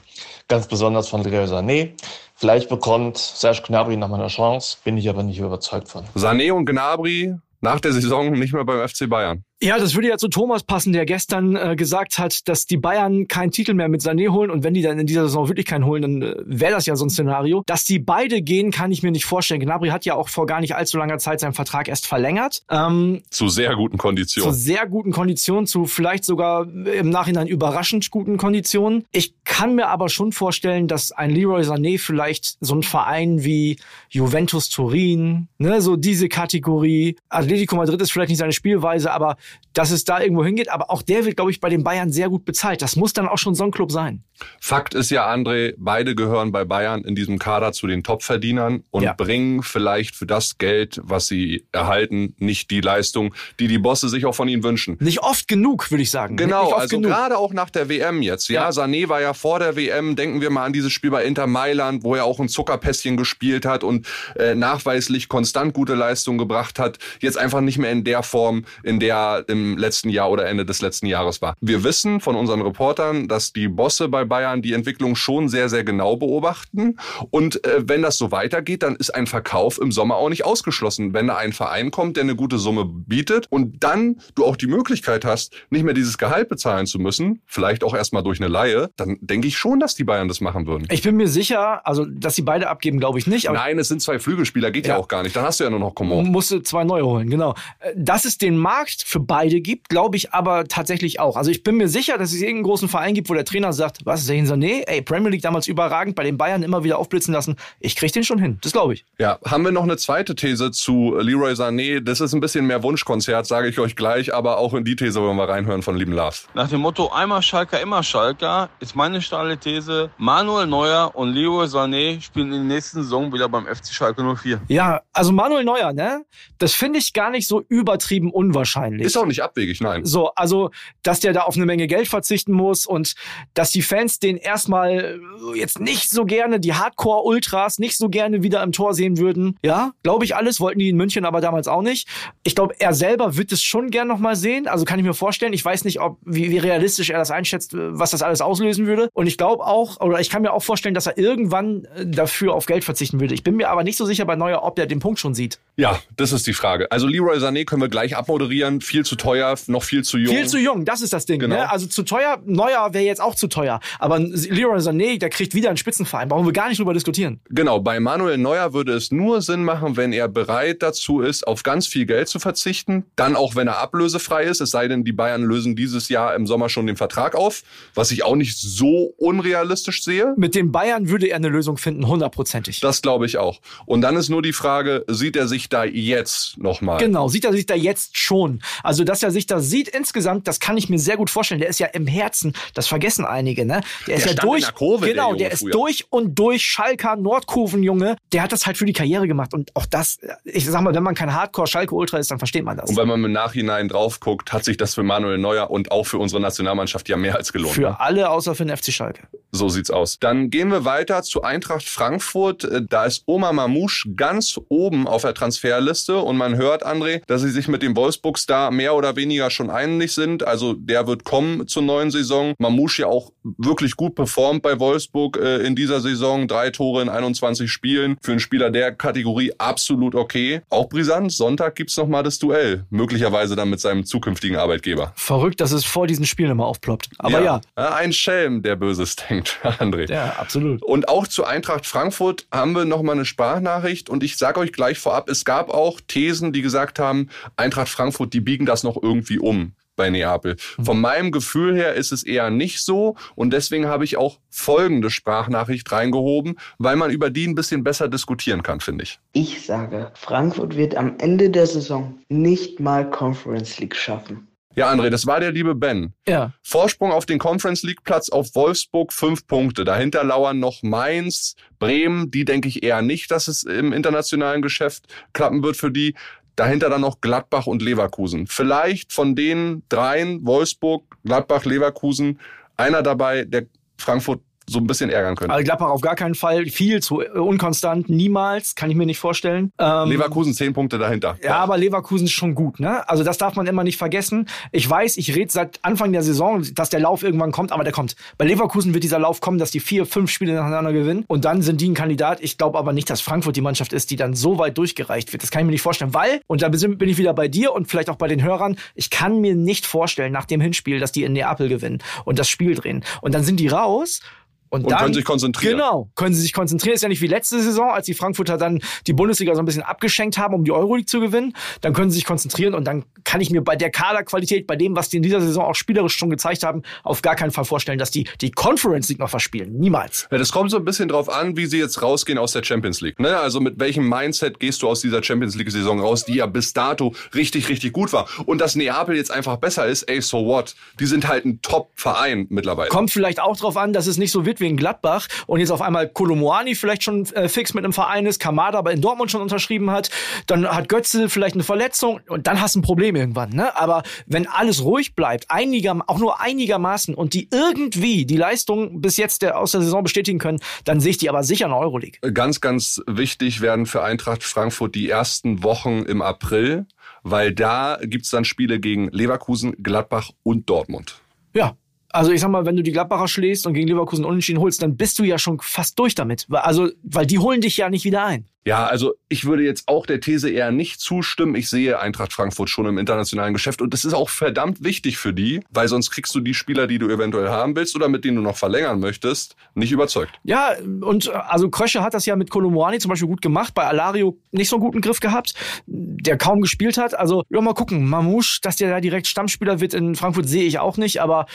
ganz 0.48 0.66
besonders 0.66 1.10
von 1.10 1.26
Leroy 1.26 1.44
Sané. 1.44 1.90
Vielleicht 2.36 2.70
bekommt 2.70 3.18
Serge 3.18 3.64
Gnabry 3.68 3.98
noch 3.98 4.08
mal 4.08 4.22
eine 4.22 4.30
Chance, 4.30 4.78
bin 4.86 4.98
ich 4.98 5.10
aber 5.10 5.24
nicht 5.24 5.40
überzeugt 5.40 5.90
von. 5.90 6.06
Sané 6.16 6.54
und 6.54 6.66
Gnabry 6.66 7.36
nach 7.60 7.82
der 7.82 7.92
Saison 7.92 8.32
nicht 8.32 8.54
mehr 8.54 8.64
beim 8.64 8.88
FC 8.88 9.10
Bayern. 9.10 9.44
Ja, 9.60 9.80
das 9.80 9.96
würde 9.96 10.08
ja 10.10 10.18
zu 10.18 10.28
Thomas 10.28 10.62
passen, 10.62 10.94
der 10.94 11.06
gestern 11.08 11.56
äh, 11.56 11.76
gesagt 11.76 12.20
hat, 12.20 12.48
dass 12.48 12.68
die 12.68 12.78
Bayern 12.78 13.28
keinen 13.28 13.50
Titel 13.50 13.74
mehr 13.74 13.88
mit 13.88 14.02
Sané 14.02 14.30
holen 14.30 14.52
und 14.52 14.64
wenn 14.64 14.76
die 14.76 14.84
dann 14.84 15.00
in 15.00 15.08
dieser 15.08 15.24
Saison 15.24 15.48
wirklich 15.48 15.66
keinen 15.66 15.84
holen, 15.86 16.02
dann 16.04 16.22
äh, 16.22 16.36
wäre 16.46 16.74
das 16.74 16.86
ja 16.86 16.96
so 16.96 17.06
ein 17.06 17.10
Szenario. 17.10 17.64
Dass 17.66 17.84
die 17.84 17.98
beide 17.98 18.44
gehen, 18.44 18.70
kann 18.70 18.92
ich 18.92 19.02
mir 19.02 19.10
nicht 19.10 19.26
vorstellen. 19.26 19.60
Gnabry 19.60 19.90
hat 19.90 20.06
ja 20.06 20.14
auch 20.14 20.30
vor 20.30 20.46
gar 20.46 20.62
nicht 20.62 20.76
allzu 20.76 21.00
langer 21.00 21.18
Zeit 21.18 21.40
seinen 21.40 21.54
Vertrag 21.54 21.88
erst 21.88 22.06
verlängert. 22.06 22.62
Ähm, 22.70 23.24
zu 23.32 23.50
sehr 23.50 23.76
guten 23.76 23.98
Konditionen. 23.98 24.54
Zu 24.54 24.56
sehr 24.56 24.86
guten 24.86 25.12
Konditionen, 25.12 25.66
zu 25.66 25.86
vielleicht 25.86 26.24
sogar 26.24 26.68
im 26.68 27.10
Nachhinein 27.10 27.48
überraschend 27.48 28.12
guten 28.12 28.38
Konditionen. 28.38 29.06
Ich 29.12 29.34
kann 29.44 29.74
mir 29.74 29.88
aber 29.88 30.10
schon 30.10 30.34
vorstellen, 30.34 30.88
dass 30.88 31.12
ein 31.12 31.32
Leroy 31.32 31.64
Sané 31.64 31.98
vielleicht 31.98 32.58
so 32.62 32.76
ein 32.76 32.84
Verein 32.84 33.44
wie 33.44 33.78
Juventus 34.10 34.70
Turin, 34.70 35.48
ne, 35.58 35.82
so 35.82 35.96
diese 35.96 36.30
Kategorie, 36.30 37.16
Atletico 37.30 37.76
Madrid 37.76 38.00
ist 38.00 38.12
vielleicht 38.12 38.30
nicht 38.30 38.38
seine 38.38 38.54
Spielweise, 38.54 39.12
aber 39.12 39.38
dass 39.74 39.92
es 39.92 40.04
da 40.04 40.22
irgendwo 40.22 40.44
hingeht. 40.44 40.72
Aber 40.72 40.90
auch 40.90 41.02
der 41.02 41.26
wird, 41.26 41.36
glaube 41.36 41.52
ich, 41.52 41.60
bei 41.60 41.70
den 41.70 41.84
Bayern 41.84 42.12
sehr 42.12 42.30
gut 42.30 42.46
bezahlt. 42.46 42.82
Das 42.82 42.96
muss 42.96 43.14
dann 43.14 43.28
auch 43.28 43.38
schon 43.38 43.56
so 43.56 43.64
ein 43.64 43.72
Club 43.72 43.92
sein. 43.92 44.24
Fakt 44.60 44.94
ist 44.94 45.10
ja, 45.10 45.32
André, 45.32 45.74
beide 45.78 46.16
gehören 46.16 46.52
bei 46.52 46.64
Bayern 46.64 47.04
in 47.04 47.16
diesem 47.16 47.40
Kader 47.40 47.72
zu 47.72 47.88
den 47.88 48.04
Topverdienern 48.04 48.84
und 48.92 49.04
ja. 49.04 49.14
bringen 49.14 49.64
vielleicht 49.64 50.16
für 50.16 50.26
das 50.26 50.58
Geld, 50.58 51.00
was 51.04 51.28
sie 51.28 51.66
erhalten, 51.72 52.36
nicht 52.38 52.70
die 52.70 52.82
Leistung, 52.82 53.34
die 53.60 53.68
die 53.68 53.78
Bosse 53.78 54.10
sich 54.10 54.26
auch 54.26 54.36
von 54.36 54.48
ihnen 54.48 54.64
wünschen. 54.64 54.98
Nicht 55.00 55.24
oft 55.24 55.48
genug, 55.48 55.90
würde 55.92 56.04
ich 56.04 56.12
sagen. 56.12 56.38
Genau, 56.38 56.72
also 56.72 56.98
genug. 56.98 57.12
gerade 57.12 57.38
auch 57.38 57.54
nach 57.54 57.70
der 57.70 57.90
WM 57.90 58.22
jetzt. 58.22 58.50
Ja, 58.50 58.64
ja, 58.64 58.70
Sané 58.70 59.10
war 59.10 59.22
ja 59.22 59.34
vor 59.34 59.60
der 59.60 59.76
WM, 59.76 60.16
denken 60.16 60.42
wir 60.42 60.50
mal 60.50 60.66
an 60.66 60.74
dieses 60.74 60.92
Spiel 60.92 61.12
bei 61.12 61.24
Inter 61.24 61.48
Mailand, 61.48 62.04
wo 62.04 62.16
er 62.16 62.26
auch 62.26 62.40
ein 62.40 62.50
Zuckerpässchen 62.50 63.18
gespielt 63.18 63.66
hat 63.66 63.84
und 63.84 64.08
äh, 64.36 64.56
nachweislich 64.56 65.30
konstant 65.30 65.74
gute 65.74 65.96
Leistung 65.96 66.38
gebracht 66.38 66.80
hat. 66.80 66.98
Jetzt 67.20 67.38
einfach 67.38 67.62
nicht 67.62 67.78
mehr 67.78 67.92
in 67.92 68.04
der 68.04 68.24
Form, 68.24 68.66
in 68.84 69.00
der 69.00 69.37
im 69.48 69.78
letzten 69.78 70.10
Jahr 70.10 70.30
oder 70.30 70.46
Ende 70.48 70.66
des 70.66 70.82
letzten 70.82 71.06
Jahres 71.06 71.42
war. 71.42 71.56
Wir 71.62 71.84
wissen 71.84 72.20
von 72.20 72.36
unseren 72.36 72.62
Reportern, 72.62 73.28
dass 73.28 73.54
die 73.54 73.68
Bosse 73.68 74.10
bei 74.10 74.26
Bayern 74.26 74.62
die 74.62 74.74
Entwicklung 74.74 75.16
schon 75.16 75.50
sehr, 75.50 75.70
sehr 75.70 75.84
genau 75.84 76.18
beobachten. 76.18 76.98
Und 77.30 77.64
äh, 77.66 77.82
wenn 77.88 78.02
das 78.02 78.18
so 78.18 78.32
weitergeht, 78.32 78.84
dann 78.84 78.96
ist 78.96 79.14
ein 79.14 79.28
Verkauf 79.28 79.80
im 79.80 79.92
Sommer 79.92 80.16
auch 80.16 80.30
nicht 80.30 80.46
ausgeschlossen. 80.46 81.14
Wenn 81.14 81.28
da 81.28 81.38
ein 81.38 81.54
Verein 81.54 81.92
kommt, 81.92 82.18
der 82.18 82.24
eine 82.24 82.36
gute 82.36 82.58
Summe 82.58 82.86
bietet 82.86 83.48
und 83.50 83.84
dann 83.84 84.18
du 84.36 84.46
auch 84.46 84.56
die 84.56 84.68
Möglichkeit 84.68 85.26
hast, 85.26 85.54
nicht 85.70 85.84
mehr 85.84 85.94
dieses 85.94 86.18
Gehalt 86.18 86.50
bezahlen 86.50 86.86
zu 86.86 87.00
müssen, 87.00 87.42
vielleicht 87.46 87.84
auch 87.84 87.94
erstmal 87.94 88.24
durch 88.24 88.40
eine 88.40 88.48
Laie, 88.48 88.90
dann 88.96 89.18
denke 89.22 89.48
ich 89.48 89.58
schon, 89.58 89.80
dass 89.80 89.96
die 89.96 90.04
Bayern 90.04 90.28
das 90.28 90.42
machen 90.42 90.68
würden. 90.68 90.88
Ich 90.92 91.02
bin 91.02 91.16
mir 91.16 91.28
sicher, 91.28 91.86
also 91.86 92.06
dass 92.06 92.36
sie 92.36 92.42
beide 92.42 92.70
abgeben, 92.70 93.00
glaube 93.00 93.20
ich 93.20 93.28
nicht. 93.28 93.50
Nein, 93.50 93.80
es 93.80 93.88
sind 93.88 94.02
zwei 94.02 94.20
Flügelspieler, 94.20 94.72
geht 94.72 94.88
ja, 94.88 94.96
ja 94.96 95.00
auch 95.00 95.08
gar 95.08 95.24
nicht. 95.24 95.36
Dann 95.36 95.44
hast 95.44 95.60
du 95.60 95.64
ja 95.64 95.70
nur 95.70 95.80
noch 95.80 95.96
Coman. 95.96 96.28
Musst 96.28 96.52
du 96.52 96.60
zwei 96.60 96.84
neue 96.84 97.06
holen, 97.06 97.30
genau. 97.30 97.56
Äh, 97.80 97.94
dass 97.96 98.26
es 98.26 98.38
den 98.38 98.58
Markt 98.58 99.04
für 99.06 99.20
beide 99.28 99.62
gibt, 99.62 99.90
glaube 99.90 100.18
ich 100.18 100.34
aber 100.34 100.68
tatsächlich 100.68 101.20
auch. 101.20 101.36
Also 101.36 101.52
ich 101.52 101.64
bin 101.64 101.76
mir 101.76 101.88
sicher, 101.88 102.18
dass 102.18 102.30
es 102.30 102.42
irgendeinen 102.42 102.64
großen 102.64 102.88
Verein 102.88 103.14
gibt, 103.14 103.30
wo 103.30 103.34
der 103.34 103.46
Trainer 103.46 103.74
sagt, 103.74 104.06
was, 104.06 104.22
ist 104.22 104.30
der 104.30 104.38
Sané? 104.38 104.88
Ey, 104.88 105.02
Premier 105.02 105.30
League 105.30 105.42
damals 105.42 105.68
überragend, 105.68 106.16
bei 106.16 106.24
den 106.24 106.38
Bayern 106.38 106.64
immer 106.64 106.84
wieder 106.84 106.98
aufblitzen 106.98 107.34
lassen. 107.34 107.56
Ich 107.80 107.96
kriege 107.96 108.12
den 108.12 108.24
schon 108.24 108.40
hin, 108.40 108.58
das 108.62 108.72
glaube 108.72 108.94
ich. 108.94 109.06
Ja, 109.20 109.40
haben 109.46 109.64
wir 109.64 109.72
noch 109.72 109.84
eine 109.84 109.98
zweite 109.98 110.36
These 110.36 110.72
zu 110.72 111.16
Leroy 111.20 111.54
Sané? 111.54 112.00
Das 112.00 112.22
ist 112.22 112.34
ein 112.34 112.40
bisschen 112.40 112.66
mehr 112.66 112.82
Wunschkonzert, 112.84 113.46
sage 113.46 113.68
ich 113.68 113.80
euch 113.80 113.96
gleich, 113.96 114.34
aber 114.34 114.58
auch 114.58 114.74
in 114.74 114.86
die 114.86 114.96
These 114.96 115.22
wollen 115.22 115.38
wir 115.38 115.50
reinhören 115.50 115.82
von 115.82 115.98
lieben 115.98 116.14
Lars. 116.14 116.48
Nach 116.54 116.70
dem 116.70 116.82
Motto 116.82 117.10
einmal 117.10 117.42
Schalker, 117.42 117.82
immer 117.82 118.04
Schalker 118.04 118.70
ist 118.80 118.96
meine 118.96 119.22
steile 119.22 119.58
These, 119.58 120.10
Manuel 120.18 120.68
Neuer 120.68 121.12
und 121.14 121.34
Leroy 121.34 121.66
Sané 121.66 122.22
spielen 122.22 122.54
in 122.54 122.68
der 122.68 122.76
nächsten 122.76 123.04
Saison 123.04 123.34
wieder 123.34 123.50
beim 123.50 123.66
FC 123.66 123.88
Schalke 123.92 124.24
04. 124.24 124.62
Ja, 124.68 125.02
also 125.14 125.32
Manuel 125.32 125.66
Neuer, 125.66 125.94
ne? 125.94 126.26
Das 126.58 126.74
finde 126.74 127.00
ich 127.00 127.14
gar 127.14 127.30
nicht 127.30 127.48
so 127.48 127.64
übertrieben 127.68 128.32
unwahrscheinlich. 128.32 129.06
Ist 129.06 129.17
auch 129.18 129.26
nicht 129.26 129.42
abwegig, 129.42 129.82
nein. 129.82 130.06
So, 130.06 130.30
also, 130.36 130.72
dass 131.04 131.20
der 131.20 131.34
da 131.34 131.42
auf 131.42 131.56
eine 131.56 131.66
Menge 131.66 131.88
Geld 131.88 132.08
verzichten 132.08 132.54
muss 132.54 132.86
und 132.86 133.16
dass 133.54 133.72
die 133.72 133.82
Fans 133.82 134.20
den 134.20 134.38
erstmal 134.38 135.20
jetzt 135.56 135.80
nicht 135.80 136.10
so 136.10 136.26
gerne, 136.26 136.60
die 136.60 136.74
Hardcore-Ultras 136.74 137.80
nicht 137.80 137.98
so 137.98 138.10
gerne 138.10 138.44
wieder 138.44 138.64
im 138.64 138.72
Tor 138.72 138.94
sehen 138.94 139.18
würden. 139.18 139.58
Ja, 139.64 139.92
glaube 140.04 140.26
ich 140.26 140.36
alles, 140.36 140.60
wollten 140.60 140.80
die 140.80 140.90
in 140.90 140.98
München 140.98 141.26
aber 141.26 141.42
damals 141.42 141.68
auch 141.68 141.82
nicht. 141.82 142.08
Ich 142.44 142.56
glaube, 142.56 142.76
er 142.80 142.94
selber 142.94 143.38
wird 143.38 143.52
es 143.52 143.64
schon 143.64 143.90
gern 143.90 144.08
nochmal 144.08 144.36
sehen. 144.36 144.68
Also 144.68 144.86
kann 144.86 145.00
ich 145.00 145.06
mir 145.06 145.14
vorstellen. 145.14 145.54
Ich 145.54 145.64
weiß 145.64 145.84
nicht, 145.84 146.00
ob, 146.00 146.18
wie, 146.26 146.52
wie 146.52 146.58
realistisch 146.58 147.10
er 147.10 147.20
das 147.20 147.32
einschätzt, 147.32 147.72
was 147.74 148.12
das 148.12 148.22
alles 148.22 148.42
auslösen 148.42 148.88
würde. 148.88 149.10
Und 149.14 149.28
ich 149.28 149.38
glaube 149.38 149.66
auch, 149.66 150.00
oder 150.00 150.20
ich 150.20 150.30
kann 150.30 150.42
mir 150.42 150.54
auch 150.54 150.64
vorstellen, 150.64 150.96
dass 150.96 151.08
er 151.08 151.18
irgendwann 151.18 151.86
äh, 151.96 152.06
dafür 152.06 152.54
auf 152.54 152.66
Geld 152.66 152.84
verzichten 152.84 153.20
würde. 153.20 153.34
Ich 153.34 153.44
bin 153.44 153.56
mir 153.56 153.70
aber 153.70 153.84
nicht 153.84 153.98
so 153.98 154.06
sicher 154.06 154.26
bei 154.26 154.36
Neuer, 154.36 154.64
ob 154.64 154.80
er 154.80 154.86
den 154.86 155.00
Punkt 155.00 155.20
schon 155.20 155.34
sieht. 155.34 155.60
Ja, 155.80 156.00
das 156.16 156.32
ist 156.32 156.48
die 156.48 156.54
Frage. 156.54 156.92
Also 156.92 157.06
Leroy 157.06 157.38
Sané 157.38 157.64
können 157.64 157.84
wir 157.84 157.88
gleich 157.88 158.18
abmoderieren. 158.18 158.82
Viel 158.82 159.06
zu 159.06 159.16
teuer, 159.16 159.54
noch 159.68 159.84
viel 159.84 160.04
zu 160.04 160.18
jung. 160.18 160.36
Viel 160.36 160.48
zu 160.48 160.58
jung, 160.58 160.86
das 160.86 161.02
ist 161.02 161.14
das 161.14 161.28
Ding. 161.28 161.40
Genau. 161.40 161.56
Ne? 161.56 161.72
Also 161.72 161.86
zu 161.86 162.02
teuer, 162.02 162.42
Neuer 162.46 162.96
wäre 162.96 163.06
jetzt 163.06 163.22
auch 163.22 163.36
zu 163.36 163.48
teuer. 163.48 163.80
Aber 164.00 164.18
Leroy 164.18 164.80
Sané, 164.80 165.20
der 165.20 165.30
kriegt 165.30 165.54
wieder 165.54 165.70
einen 165.70 165.78
Spitzenverein. 165.78 166.30
Brauchen 166.30 166.48
wir 166.48 166.54
gar 166.54 166.70
nicht 166.70 166.80
drüber 166.80 166.96
diskutieren. 166.96 167.42
Genau, 167.50 167.80
bei 167.80 168.00
Manuel 168.00 168.40
Neuer 168.40 168.74
würde 168.74 168.94
es 168.94 169.12
nur 169.12 169.44
Sinn 169.44 169.64
machen, 169.64 169.98
wenn 169.98 170.14
er 170.14 170.28
bereit 170.28 170.82
dazu 170.82 171.22
ist, 171.22 171.46
auf 171.46 171.62
ganz 171.62 171.86
viel 171.86 172.08
Geld 172.08 172.28
zu 172.28 172.40
verzichten. 172.40 173.06
Dann 173.16 173.36
auch, 173.36 173.56
wenn 173.56 173.68
er 173.68 173.78
ablösefrei 173.78 174.46
ist. 174.46 174.62
Es 174.62 174.72
sei 174.72 174.88
denn, 174.88 175.04
die 175.04 175.12
Bayern 175.12 175.44
lösen 175.44 175.76
dieses 175.76 176.10
Jahr 176.10 176.34
im 176.34 176.48
Sommer 176.48 176.70
schon 176.70 176.88
den 176.88 176.96
Vertrag 176.96 177.36
auf. 177.36 177.62
Was 177.94 178.10
ich 178.10 178.24
auch 178.24 178.36
nicht 178.36 178.58
so 178.58 179.14
unrealistisch 179.18 180.04
sehe. 180.04 180.34
Mit 180.38 180.56
den 180.56 180.72
Bayern 180.72 181.10
würde 181.10 181.28
er 181.28 181.36
eine 181.36 181.50
Lösung 181.50 181.78
finden, 181.78 182.08
hundertprozentig. 182.08 182.80
Das 182.80 183.04
glaube 183.04 183.28
ich 183.28 183.38
auch. 183.38 183.62
Und 183.86 184.02
dann 184.02 184.16
ist 184.16 184.30
nur 184.30 184.42
die 184.42 184.54
Frage, 184.54 185.06
sieht 185.08 185.36
er 185.36 185.48
sich 185.48 185.67
sich 185.68 185.70
da 185.70 185.84
jetzt 185.84 186.58
nochmal? 186.58 186.98
Genau, 186.98 187.28
sieht 187.28 187.46
er 187.46 187.52
sich 187.52 187.66
da 187.66 187.76
jetzt 187.76 188.18
schon. 188.18 188.62
Also, 188.84 189.04
dass 189.04 189.24
er 189.24 189.32
sich 189.32 189.46
da 189.46 189.60
sieht 189.60 189.90
insgesamt, 189.90 190.48
das 190.48 190.60
kann 190.60 190.78
ich 190.78 190.90
mir 190.90 191.00
sehr 191.00 191.18
gut 191.18 191.30
vorstellen. 191.30 191.60
Der 191.60 191.70
ist 191.70 191.80
ja 191.80 191.88
im 191.88 192.08
Herzen, 192.08 192.54
das 192.74 192.88
vergessen 192.88 193.26
einige, 193.26 193.66
ne? 193.66 193.82
Der, 194.08 194.18
ist 194.18 194.26
ja 194.26 194.34
durch. 194.34 194.74
Kurve, 194.74 195.08
genau, 195.08 195.30
der, 195.30 195.50
der, 195.50 195.52
ist 195.52 195.62
früher. 195.62 195.72
durch 195.72 196.06
und 196.10 196.36
durch 196.36 196.64
Schalker 196.64 197.16
Nordkurvenjunge. 197.16 198.18
Der 198.32 198.44
hat 198.44 198.52
das 198.52 198.66
halt 198.66 198.78
für 198.78 198.86
die 198.86 198.94
Karriere 198.94 199.28
gemacht. 199.28 199.54
Und 199.54 199.76
auch 199.76 199.86
das, 199.86 200.20
ich 200.44 200.66
sag 200.66 200.82
mal, 200.82 200.94
wenn 200.94 201.04
man 201.04 201.16
kein 201.16 201.34
Hardcore-Schalke-Ultra 201.34 202.18
ist, 202.18 202.32
dann 202.32 202.40
versteht 202.40 202.64
man 202.64 202.78
das. 202.78 202.90
Und 202.90 202.98
wenn 202.98 203.08
man 203.08 203.24
im 203.24 203.32
Nachhinein 203.32 203.88
drauf 203.88 204.20
guckt, 204.20 204.54
hat 204.54 204.64
sich 204.64 204.78
das 204.78 204.96
für 204.96 205.04
Manuel 205.04 205.38
Neuer 205.38 205.70
und 205.70 205.92
auch 205.92 206.06
für 206.06 206.18
unsere 206.18 206.42
Nationalmannschaft 206.42 207.10
ja 207.10 207.18
mehr 207.18 207.36
als 207.36 207.54
gelohnt. 207.54 207.76
Für 207.76 207.82
ne? 207.82 208.00
alle 208.00 208.30
außer 208.30 208.56
für 208.56 208.66
den 208.66 208.76
FC 208.76 208.92
Schalke. 208.92 209.28
So 209.58 209.70
sieht's 209.70 209.90
aus. 209.90 210.20
Dann 210.20 210.52
gehen 210.52 210.70
wir 210.70 210.86
weiter 210.86 211.24
zu 211.24 211.42
Eintracht 211.42 211.84
Frankfurt. 211.84 212.64
Äh, 212.64 212.84
da 212.88 213.06
ist 213.06 213.24
Oma 213.26 213.52
Mamouche 213.52 214.14
ganz 214.16 214.60
oben 214.70 215.08
auf 215.08 215.24
der 215.24 215.34
Transferliste 215.34 216.20
und 216.20 216.38
man 216.38 216.56
hört, 216.56 216.86
André, 216.86 217.22
dass 217.26 217.42
sie 217.42 217.50
sich 217.50 217.68
mit 217.68 217.82
dem 217.82 217.96
Wolfsburg-Star 217.96 218.70
mehr 218.72 218.96
oder 218.96 219.16
weniger 219.16 219.50
schon 219.50 219.70
einig 219.70 220.14
sind. 220.14 220.46
Also 220.46 220.74
der 220.74 221.08
wird 221.08 221.24
kommen 221.24 221.68
zur 221.68 221.82
neuen 221.82 222.12
Saison. 222.12 222.54
Mamouche 222.60 223.02
ja 223.02 223.08
auch 223.08 223.32
wirklich 223.58 223.96
gut 223.96 224.16
performt 224.16 224.62
bei 224.62 224.80
Wolfsburg 224.80 225.38
äh, 225.38 225.58
in 225.66 225.76
dieser 225.76 226.02
Saison. 226.02 226.48
Drei 226.48 226.70
Tore 226.70 227.02
in 227.02 227.10
21 227.10 227.72
Spielen. 227.72 228.18
Für 228.22 228.32
einen 228.32 228.40
Spieler 228.40 228.70
der 228.70 228.92
Kategorie 228.92 229.54
absolut 229.58 230.16
okay. 230.16 230.62
Auch 230.70 230.90
brisant. 230.90 231.32
Sonntag 231.32 231.76
gibt's 231.76 231.98
noch 231.98 232.08
mal 232.08 232.24
das 232.24 232.40
Duell. 232.40 232.86
Möglicherweise 232.90 233.56
dann 233.56 233.70
mit 233.70 233.80
seinem 233.80 234.06
zukünftigen 234.06 234.58
Arbeitgeber. 234.58 235.14
Verrückt, 235.16 235.62
dass 235.62 235.72
es 235.72 235.86
vor 235.86 236.08
diesen 236.08 236.26
Spielen 236.26 236.52
immer 236.52 236.66
aufploppt. 236.66 237.10
Aber 237.18 237.42
ja. 237.42 237.62
ja. 237.78 237.94
Ein 237.94 238.14
Schelm, 238.14 238.62
der 238.62 238.76
Böses 238.76 239.16
denkt, 239.30 239.60
André. 239.64 240.12
Ja, 240.12 240.36
absolut. 240.38 240.84
Und 240.84 241.10
auch 241.10 241.28
zu 241.28 241.46
Eintracht 241.46 241.86
Frankfurt 241.86 242.48
haben 242.52 242.74
wir 242.74 242.86
noch 242.86 243.02
mal 243.02 243.14
eine 243.14 243.26
Sprachnachricht. 243.26 244.10
Und 244.10 244.24
ich 244.24 244.38
sage 244.38 244.60
euch 244.60 244.72
gleich 244.72 245.00
vorab, 245.00 245.30
es 245.30 245.46
gab 245.46 245.70
auch 245.70 246.00
Thesen, 246.08 246.54
die 246.54 246.62
gesagt 246.62 247.00
haben, 247.00 247.30
Eintracht 247.56 247.90
Frankfurt, 247.90 248.34
die 248.34 248.42
biegen 248.42 248.66
das 248.66 248.84
noch 248.84 249.02
irgendwie 249.02 249.40
um 249.40 249.74
bei 249.98 250.10
Neapel. 250.10 250.56
Mhm. 250.78 250.86
Von 250.86 251.02
meinem 251.02 251.32
Gefühl 251.32 251.76
her 251.76 251.96
ist 251.96 252.14
es 252.14 252.24
eher 252.24 252.50
nicht 252.50 252.80
so 252.80 253.18
und 253.36 253.52
deswegen 253.52 253.88
habe 253.88 254.06
ich 254.06 254.16
auch 254.16 254.40
folgende 254.50 255.10
Sprachnachricht 255.10 255.92
reingehoben, 255.92 256.58
weil 256.78 256.96
man 256.96 257.12
über 257.12 257.30
die 257.30 257.46
ein 257.46 257.56
bisschen 257.56 257.84
besser 257.84 258.08
diskutieren 258.08 258.64
kann, 258.64 258.80
finde 258.80 259.04
ich. 259.04 259.20
Ich 259.34 259.66
sage, 259.66 260.12
Frankfurt 260.14 260.78
wird 260.78 260.96
am 260.96 261.18
Ende 261.20 261.50
der 261.50 261.68
Saison 261.68 262.18
nicht 262.30 262.80
mal 262.80 263.10
Conference 263.10 263.78
League 263.80 263.96
schaffen. 263.96 264.48
Ja, 264.78 264.92
André, 264.92 265.10
das 265.10 265.26
war 265.26 265.40
der 265.40 265.52
liebe 265.52 265.74
Ben. 265.74 266.14
Ja. 266.28 266.54
Vorsprung 266.62 267.12
auf 267.12 267.26
den 267.26 267.40
Conference 267.40 267.82
League 267.82 268.04
Platz 268.04 268.30
auf 268.30 268.54
Wolfsburg, 268.54 269.12
fünf 269.12 269.48
Punkte. 269.48 269.84
Dahinter 269.84 270.24
lauern 270.24 270.60
noch 270.60 270.84
Mainz, 270.84 271.56
Bremen. 271.80 272.30
Die 272.30 272.46
denke 272.46 272.68
ich 272.68 272.84
eher 272.84 273.02
nicht, 273.02 273.32
dass 273.32 273.48
es 273.48 273.64
im 273.64 273.92
internationalen 273.92 274.62
Geschäft 274.62 275.08
klappen 275.34 275.64
wird 275.64 275.78
für 275.78 275.90
die. 275.90 276.14
Dahinter 276.58 276.90
dann 276.90 277.02
noch 277.02 277.22
Gladbach 277.22 277.68
und 277.68 277.82
Leverkusen. 277.82 278.48
Vielleicht 278.48 279.14
von 279.14 279.36
den 279.36 279.84
dreien, 279.88 280.46
Wolfsburg, 280.46 281.04
Gladbach, 281.24 281.64
Leverkusen, 281.64 282.40
einer 282.76 283.04
dabei, 283.04 283.46
der 283.46 283.68
Frankfurt 283.98 284.42
so 284.70 284.80
ein 284.80 284.88
bisschen 284.88 285.10
ärgern 285.10 285.36
können. 285.36 285.52
Also 285.52 285.64
Gladbach 285.64 285.90
auf 285.90 286.02
gar 286.02 286.16
keinen 286.16 286.36
Fall, 286.36 286.66
viel 286.66 287.02
zu 287.02 287.22
unkonstant, 287.22 288.10
niemals, 288.10 288.76
kann 288.76 288.90
ich 288.90 288.98
mir 288.98 289.06
nicht 289.06 289.20
vorstellen. 289.20 289.72
Ähm, 289.80 290.10
Leverkusen 290.10 290.54
zehn 290.54 290.74
Punkte 290.74 290.98
dahinter. 290.98 291.38
Ja, 291.42 291.58
aber 291.58 291.78
Leverkusen 291.78 292.26
ist 292.26 292.34
schon 292.34 292.54
gut, 292.54 292.80
ne? 292.80 293.08
Also 293.08 293.24
das 293.24 293.38
darf 293.38 293.56
man 293.56 293.66
immer 293.66 293.84
nicht 293.84 293.98
vergessen. 293.98 294.48
Ich 294.72 294.90
weiß, 294.90 295.18
ich 295.18 295.36
rede 295.36 295.52
seit 295.52 295.80
Anfang 295.84 296.12
der 296.12 296.22
Saison, 296.22 296.66
dass 296.74 296.90
der 296.90 297.00
Lauf 297.00 297.24
irgendwann 297.24 297.52
kommt, 297.52 297.72
aber 297.72 297.84
der 297.84 297.94
kommt. 297.94 298.16
Bei 298.38 298.46
Leverkusen 298.46 298.94
wird 298.94 299.04
dieser 299.04 299.20
Lauf 299.20 299.40
kommen, 299.40 299.58
dass 299.58 299.72
die 299.72 299.80
vier, 299.80 300.06
fünf 300.06 300.30
Spiele 300.30 300.54
nacheinander 300.54 300.92
gewinnen 300.92 301.24
und 301.28 301.46
dann 301.46 301.62
sind 301.62 301.80
die 301.80 301.90
ein 301.90 301.94
Kandidat. 301.94 302.40
Ich 302.42 302.58
glaube 302.58 302.78
aber 302.78 302.92
nicht, 302.92 303.10
dass 303.10 303.22
Frankfurt 303.22 303.56
die 303.56 303.62
Mannschaft 303.62 303.94
ist, 303.94 304.12
die 304.12 304.18
dann 304.18 304.34
so 304.34 304.58
weit 304.58 304.78
durchgereicht 304.78 305.32
wird. 305.32 305.44
Das 305.44 305.52
kann 305.52 305.62
ich 305.62 305.66
mir 305.66 305.72
nicht 305.72 305.82
vorstellen, 305.82 306.14
weil, 306.14 306.42
und 306.48 306.62
da 306.62 306.70
bin 306.70 307.10
ich 307.10 307.18
wieder 307.18 307.34
bei 307.34 307.48
dir 307.48 307.74
und 307.74 307.88
vielleicht 307.88 308.10
auch 308.10 308.18
bei 308.18 308.28
den 308.28 308.44
Hörern, 308.44 308.78
ich 308.96 309.10
kann 309.10 309.40
mir 309.40 309.56
nicht 309.56 309.86
vorstellen 309.86 310.34
nach 310.34 310.46
dem 310.46 310.60
Hinspiel, 310.60 311.00
dass 311.00 311.14
die 311.14 311.24
in 311.24 311.34
Neapel 311.34 311.70
gewinnen 311.70 312.00
und 312.26 312.38
das 312.38 312.50
Spiel 312.50 312.76
drehen. 312.76 313.06
Und 313.22 313.34
dann 313.34 313.44
sind 313.44 313.60
die 313.60 313.68
raus 313.68 314.22
und, 314.70 314.84
und 314.84 314.92
dann, 314.92 315.00
können 315.00 315.14
sich 315.14 315.26
konzentrieren. 315.26 315.78
Genau, 315.78 316.10
können 316.16 316.34
sie 316.34 316.42
sich 316.42 316.54
konzentrieren. 316.54 316.96
Ist 316.96 317.04
ja 317.04 317.10
nicht 317.10 317.22
wie 317.22 317.28
letzte 317.28 317.62
Saison, 317.62 317.90
als 317.92 318.06
die 318.06 318.14
Frankfurter 318.14 318.58
dann 318.58 318.82
die 319.06 319.14
Bundesliga 319.14 319.56
so 319.56 319.62
ein 319.62 319.66
bisschen 319.66 319.84
abgeschenkt 319.84 320.38
haben, 320.38 320.54
um 320.54 320.64
die 320.64 320.72
Euroleague 320.72 321.06
zu 321.06 321.20
gewinnen. 321.20 321.54
Dann 321.82 321.94
können 321.94 322.12
sie 322.12 322.16
sich 322.16 322.26
konzentrieren 322.26 322.74
und 322.74 322.86
dann 322.86 323.06
kann 323.24 323.42
ich 323.42 323.50
mir 323.50 323.62
bei 323.62 323.76
der 323.76 323.90
Kaderqualität, 323.90 324.68
bei 324.68 324.76
dem, 324.76 324.96
was 324.96 325.10
die 325.10 325.18
in 325.18 325.24
dieser 325.24 325.42
Saison 325.42 325.66
auch 325.66 325.76
spielerisch 325.76 326.16
schon 326.16 326.30
gezeigt 326.30 326.64
haben, 326.64 326.84
auf 327.04 327.22
gar 327.22 327.36
keinen 327.36 327.52
Fall 327.52 327.66
vorstellen, 327.66 328.00
dass 328.00 328.12
die 328.12 328.28
die 328.42 328.52
Conference 328.52 329.10
League 329.10 329.20
noch 329.20 329.30
verspielen. 329.30 329.78
Niemals. 329.78 330.28
Ja, 330.32 330.38
das 330.38 330.52
kommt 330.52 330.72
so 330.72 330.78
ein 330.78 330.86
bisschen 330.86 331.08
drauf 331.08 331.30
an, 331.30 331.58
wie 331.58 331.66
sie 331.66 331.78
jetzt 331.78 332.02
rausgehen 332.02 332.38
aus 332.38 332.54
der 332.54 332.64
Champions 332.64 333.02
League. 333.02 333.20
Ne? 333.20 333.38
Also 333.38 333.60
mit 333.60 333.80
welchem 333.80 334.08
Mindset 334.08 334.60
gehst 334.60 334.82
du 334.82 334.88
aus 334.88 335.02
dieser 335.02 335.24
Champions 335.24 335.56
League-Saison 335.56 336.00
raus, 336.00 336.26
die 336.26 336.36
ja 336.36 336.46
bis 336.46 336.74
dato 336.74 337.14
richtig, 337.36 337.70
richtig 337.70 337.94
gut 337.94 338.14
war. 338.14 338.28
Und 338.46 338.60
dass 338.60 338.76
Neapel 338.76 339.16
jetzt 339.16 339.32
einfach 339.32 339.58
besser 339.58 339.86
ist, 339.86 340.04
ey, 340.04 340.22
so 340.22 340.46
what? 340.46 340.76
Die 341.00 341.06
sind 341.06 341.28
halt 341.28 341.46
ein 341.46 341.62
Top-Verein 341.62 342.48
mittlerweile. 342.50 342.90
Kommt 342.90 343.12
vielleicht 343.12 343.40
auch 343.40 343.58
drauf 343.58 343.78
an, 343.78 343.94
dass 343.94 344.08
es 344.08 344.18
nicht 344.18 344.32
so 344.32 344.46
wird 344.46 344.57
wie 344.60 344.68
in 344.68 344.78
Gladbach 344.78 345.28
und 345.46 345.60
jetzt 345.60 345.72
auf 345.72 345.82
einmal 345.82 346.08
Kolomoani 346.10 346.76
vielleicht 346.76 347.04
schon 347.04 347.26
äh, 347.34 347.50
fix 347.50 347.74
mit 347.74 347.84
einem 347.84 347.94
Verein 347.94 348.26
ist, 348.26 348.40
Kamada 348.40 348.78
aber 348.78 348.92
in 348.92 349.02
Dortmund 349.02 349.32
schon 349.32 349.42
unterschrieben 349.42 349.92
hat, 349.92 350.10
dann 350.46 350.68
hat 350.68 350.90
Götze 350.90 351.30
vielleicht 351.30 351.56
eine 351.56 351.64
Verletzung 351.64 352.20
und 352.28 352.48
dann 352.48 352.62
hast 352.62 352.76
du 352.76 352.80
ein 352.80 352.84
Problem 352.84 353.16
irgendwann. 353.16 353.50
Ne? 353.50 353.76
Aber 353.76 354.04
wenn 354.26 354.48
alles 354.48 354.84
ruhig 354.84 355.16
bleibt, 355.16 355.50
einiger, 355.50 355.98
auch 356.08 356.20
nur 356.20 356.42
einigermaßen 356.42 357.16
und 357.16 357.34
die 357.34 357.50
irgendwie 357.52 358.26
die 358.26 358.38
Leistung 358.38 359.02
bis 359.02 359.18
jetzt 359.18 359.42
der, 359.42 359.60
aus 359.60 359.72
der 359.72 359.82
Saison 359.82 360.04
bestätigen 360.04 360.40
können, 360.40 360.60
dann 360.86 361.00
sehe 361.00 361.12
ich 361.12 361.18
die 361.18 361.30
aber 361.30 361.44
sicher 361.44 361.66
in 361.66 361.72
der 361.72 361.80
Euroleague. 361.80 362.20
Ganz, 362.34 362.62
ganz 362.62 363.02
wichtig 363.08 363.62
werden 363.62 363.86
für 363.86 364.04
Eintracht 364.04 364.44
Frankfurt 364.44 364.96
die 364.96 365.10
ersten 365.10 365.64
Wochen 365.64 366.04
im 366.04 366.22
April, 366.22 366.86
weil 367.24 367.54
da 367.54 368.00
gibt's 368.02 368.30
dann 368.30 368.46
Spiele 368.46 368.80
gegen 368.80 369.10
Leverkusen, 369.10 369.76
Gladbach 369.82 370.32
und 370.44 370.70
Dortmund. 370.70 371.20
Ja, 371.54 371.76
also 372.10 372.32
ich 372.32 372.42
sag 372.42 372.50
mal, 372.50 372.66
wenn 372.66 372.76
du 372.76 372.84
die 372.84 372.92
Gladbacher 372.92 373.28
schlägst 373.28 373.68
und 373.68 373.74
gegen 373.74 373.88
Leverkusen 373.88 374.26
unentschieden 374.26 374.60
holst, 374.60 374.82
dann 374.82 374.96
bist 374.96 375.20
du 375.20 375.24
ja 375.24 375.38
schon 375.38 375.60
fast 375.62 376.00
durch 376.00 376.16
damit. 376.16 376.48
Also, 376.52 376.90
weil 377.04 377.26
die 377.26 377.40
holen 377.40 377.62
dich 377.62 377.78
ja 377.78 377.90
nicht 377.90 378.06
wieder 378.06 378.26
ein. 378.26 378.46
Ja, 378.68 378.86
also 378.86 379.14
ich 379.30 379.46
würde 379.46 379.64
jetzt 379.64 379.88
auch 379.88 380.06
der 380.06 380.20
These 380.20 380.50
eher 380.50 380.72
nicht 380.72 381.00
zustimmen. 381.00 381.56
Ich 381.56 381.70
sehe 381.70 382.00
Eintracht 382.02 382.34
Frankfurt 382.34 382.70
schon 382.70 382.86
im 382.86 382.98
internationalen 382.98 383.54
Geschäft 383.54 383.82
und 383.82 383.94
das 383.94 384.04
ist 384.04 384.14
auch 384.14 384.28
verdammt 384.28 384.84
wichtig 384.84 385.18
für 385.18 385.34
die, 385.34 385.62
weil 385.70 385.88
sonst 385.88 386.12
kriegst 386.12 386.36
du 386.36 386.42
die 386.42 386.54
Spieler, 386.54 386.86
die 386.86 386.98
du 386.98 387.08
eventuell 387.08 387.48
haben 387.48 387.78
willst 387.78 387.96
oder 387.96 388.10
mit 388.10 388.26
denen 388.26 388.36
du 388.36 388.42
noch 388.42 388.58
verlängern 388.58 389.00
möchtest, 389.00 389.56
nicht 389.74 389.94
überzeugt. 389.94 390.34
Ja, 390.44 390.72
und 391.00 391.30
also 391.30 391.70
Krösche 391.70 392.04
hat 392.04 392.14
das 392.14 392.26
ja 392.26 392.36
mit 392.36 392.50
Kolomoani 392.50 393.00
zum 393.00 393.08
Beispiel 393.08 393.30
gut 393.30 393.42
gemacht, 393.42 393.74
bei 393.74 393.86
Alario 393.86 394.38
nicht 394.52 394.68
so 394.68 394.76
einen 394.76 394.84
guten 394.84 395.00
Griff 395.00 395.22
gehabt, 395.22 395.54
der 395.86 396.38
kaum 396.38 396.60
gespielt 396.60 396.98
hat. 396.98 397.18
Also 397.18 397.44
ja, 397.50 397.62
mal 397.62 397.74
gucken, 397.74 398.06
Mamouche, 398.10 398.60
dass 398.62 398.76
der 398.76 398.90
da 398.90 399.00
direkt 399.00 399.28
Stammspieler 399.28 399.80
wird 399.80 399.94
in 399.94 400.16
Frankfurt, 400.16 400.50
sehe 400.50 400.66
ich 400.66 400.80
auch 400.80 400.98
nicht, 400.98 401.22
aber 401.22 401.46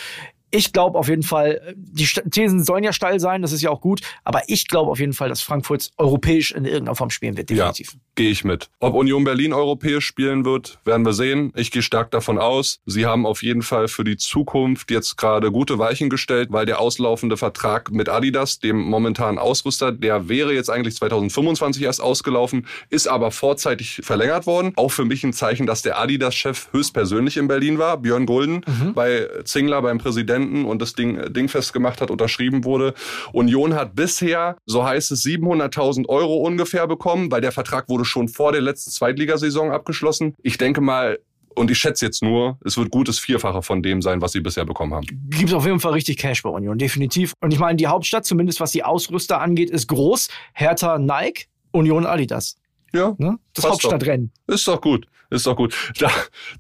ich 0.52 0.73
glaube 0.73 0.99
auf 0.99 1.09
jeden 1.09 1.23
Fall, 1.23 1.75
die 1.76 2.06
Thesen 2.30 2.62
sollen 2.62 2.85
ja 2.85 2.92
steil 2.92 3.18
sein, 3.18 3.42
das 3.42 3.52
ist 3.52 3.62
ja 3.62 3.71
auch 3.71 3.80
gut, 3.80 4.02
aber 4.23 4.42
ich 4.49 4.68
glaube 4.68 4.90
auf 4.90 5.00
jeden 5.00 5.14
Fall, 5.14 5.30
dass 5.30 5.40
Frankfurt 5.40 5.90
europäisch 5.97 6.52
in 6.52 6.66
irgendeiner 6.66 6.94
Form 6.94 7.11
spielen 7.11 7.37
wird, 7.37 7.49
definitiv. 7.49 7.92
Ja, 7.94 7.99
gehe 8.14 8.30
ich 8.30 8.44
mit. 8.44 8.68
Ob 8.78 8.94
Union 8.94 9.25
Berlin 9.25 9.54
europäisch 9.54 10.04
spielen 10.04 10.44
wird, 10.44 10.78
werden 10.85 11.06
wir 11.06 11.14
sehen. 11.14 11.52
Ich 11.56 11.71
gehe 11.71 11.82
stark 11.82 12.11
davon 12.11 12.38
aus. 12.38 12.80
Sie 12.85 13.06
haben 13.06 13.25
auf 13.25 13.42
jeden 13.42 13.62
Fall 13.62 13.88
für 13.88 14.04
die 14.04 14.18
Zukunft 14.18 14.90
jetzt 14.90 15.16
gerade 15.16 15.50
gute 15.50 15.78
Weichen 15.78 16.11
gestellt, 16.11 16.49
weil 16.52 16.66
der 16.66 16.80
auslaufende 16.80 17.38
Vertrag 17.38 17.90
mit 17.90 18.11
Adidas, 18.11 18.59
dem 18.59 18.78
momentanen 18.78 19.38
Ausrüster, 19.38 19.90
der 19.90 20.28
wäre 20.28 20.52
jetzt 20.52 20.68
eigentlich 20.68 20.97
2025 20.97 21.82
erst 21.82 22.02
ausgelaufen, 22.02 22.66
ist 22.90 23.09
aber 23.09 23.30
vorzeitig 23.30 24.00
verlängert 24.02 24.47
worden. 24.47 24.73
Auch 24.76 24.90
für 24.90 25.06
mich 25.06 25.25
ein 25.25 25.32
Zeichen, 25.32 25.66
dass 25.66 25.80
der 25.80 25.99
Adidas-Chef 25.99 26.68
höchstpersönlich 26.73 27.38
in 27.38 27.49
Berlin 27.49 27.78
war, 27.78 27.97
Björn 27.97 28.26
Gulden, 28.26 28.64
mhm. 28.66 28.92
bei 28.92 29.26
Zingler, 29.44 29.80
beim 29.80 29.97
Präsidenten 29.97 30.41
Präsidenten 30.42 30.64
und 30.64 30.82
das 30.82 30.94
Ding 30.94 31.32
dingfest 31.32 31.72
gemacht 31.72 32.00
hat, 32.00 32.11
unterschrieben 32.11 32.64
wurde. 32.64 32.94
Union 33.32 33.75
hat 33.75 33.94
bisher, 33.94 34.56
so 34.66 34.84
heißt 34.84 35.12
es, 35.12 35.25
700.000 35.25 36.08
Euro 36.08 36.37
ungefähr 36.37 36.87
bekommen, 36.87 37.30
weil 37.30 37.40
der 37.40 37.52
Vertrag 37.52 37.88
wurde 37.88 38.04
schon 38.04 38.28
vor 38.28 38.52
der 38.52 38.61
letzten 38.61 38.90
Zweitligasaison 38.90 39.70
abgeschlossen. 39.70 40.34
Ich 40.42 40.58
denke 40.58 40.80
mal, 40.80 41.18
und 41.54 41.70
ich 41.70 41.78
schätze 41.78 42.06
jetzt 42.06 42.22
nur, 42.22 42.58
es 42.64 42.78
wird 42.78 42.90
gutes 42.90 43.18
Vierfache 43.18 43.61
von 43.62 43.82
dem 43.82 44.00
sein, 44.00 44.22
was 44.22 44.32
sie 44.32 44.40
bisher 44.40 44.64
bekommen 44.64 44.94
haben. 44.94 45.06
Gibt 45.28 45.52
auf 45.52 45.66
jeden 45.66 45.80
Fall 45.80 45.92
richtig 45.92 46.16
Cash 46.16 46.42
bei 46.42 46.49
Union, 46.49 46.78
definitiv. 46.78 47.34
Und 47.42 47.52
ich 47.52 47.58
meine, 47.58 47.76
die 47.76 47.87
Hauptstadt, 47.87 48.25
zumindest 48.25 48.61
was 48.61 48.72
die 48.72 48.84
Ausrüster 48.84 49.40
angeht, 49.40 49.68
ist 49.68 49.87
groß. 49.88 50.28
Hertha 50.54 50.99
Nike, 50.99 51.49
Union 51.72 52.06
Adidas. 52.06 52.56
Ja. 52.92 53.14
Ne? 53.18 53.38
Das 53.54 53.64
Hauptstadtrennen. 53.64 54.32
Doch. 54.46 54.54
Ist 54.54 54.68
doch 54.68 54.80
gut. 54.80 55.06
Ist 55.32 55.46
doch 55.46 55.56
gut. 55.56 55.75
Da, 55.99 56.11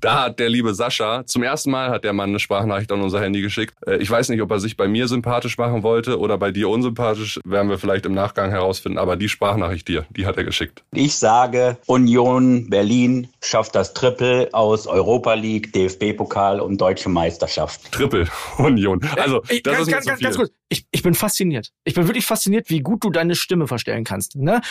da 0.00 0.24
hat 0.24 0.38
der 0.38 0.48
liebe 0.48 0.72
Sascha, 0.74 1.26
zum 1.26 1.42
ersten 1.42 1.70
Mal 1.70 1.90
hat 1.90 2.04
der 2.04 2.14
Mann 2.14 2.30
eine 2.30 2.38
Sprachnachricht 2.38 2.90
an 2.90 3.02
unser 3.02 3.20
Handy 3.20 3.42
geschickt. 3.42 3.74
Äh, 3.86 3.96
ich 3.96 4.10
weiß 4.10 4.30
nicht, 4.30 4.40
ob 4.40 4.50
er 4.50 4.60
sich 4.60 4.76
bei 4.78 4.88
mir 4.88 5.08
sympathisch 5.08 5.58
machen 5.58 5.82
wollte 5.82 6.18
oder 6.18 6.38
bei 6.38 6.52
dir 6.52 6.70
unsympathisch. 6.70 7.38
Werden 7.44 7.68
wir 7.68 7.78
vielleicht 7.78 8.06
im 8.06 8.14
Nachgang 8.14 8.50
herausfinden. 8.50 8.98
Aber 8.98 9.16
die 9.16 9.28
Sprachnachricht 9.28 9.88
dir, 9.88 10.06
die 10.10 10.24
hat 10.24 10.38
er 10.38 10.44
geschickt. 10.44 10.84
Ich 10.92 11.16
sage, 11.16 11.76
Union 11.86 12.70
Berlin 12.70 13.28
schafft 13.42 13.74
das 13.74 13.92
Triple 13.92 14.48
aus 14.52 14.86
Europa 14.86 15.34
League, 15.34 15.72
DFB-Pokal 15.74 16.60
und 16.60 16.80
Deutsche 16.80 17.10
Meisterschaft. 17.10 17.92
Triple 17.92 18.26
Union. 18.56 19.00
Also, 19.16 19.42
ich, 19.50 19.62
das 19.62 19.74
ganz, 19.74 19.86
ist 19.86 19.92
ganz, 19.92 20.06
ganz, 20.06 20.20
ganz 20.20 20.36
kurz. 20.36 20.50
Ich, 20.70 20.86
ich 20.90 21.02
bin 21.02 21.12
fasziniert. 21.12 21.72
Ich 21.84 21.94
bin 21.94 22.06
wirklich 22.06 22.24
fasziniert, 22.24 22.70
wie 22.70 22.80
gut 22.80 23.04
du 23.04 23.10
deine 23.10 23.34
Stimme 23.34 23.66
verstellen 23.66 24.04
kannst. 24.04 24.36
Ne? 24.36 24.62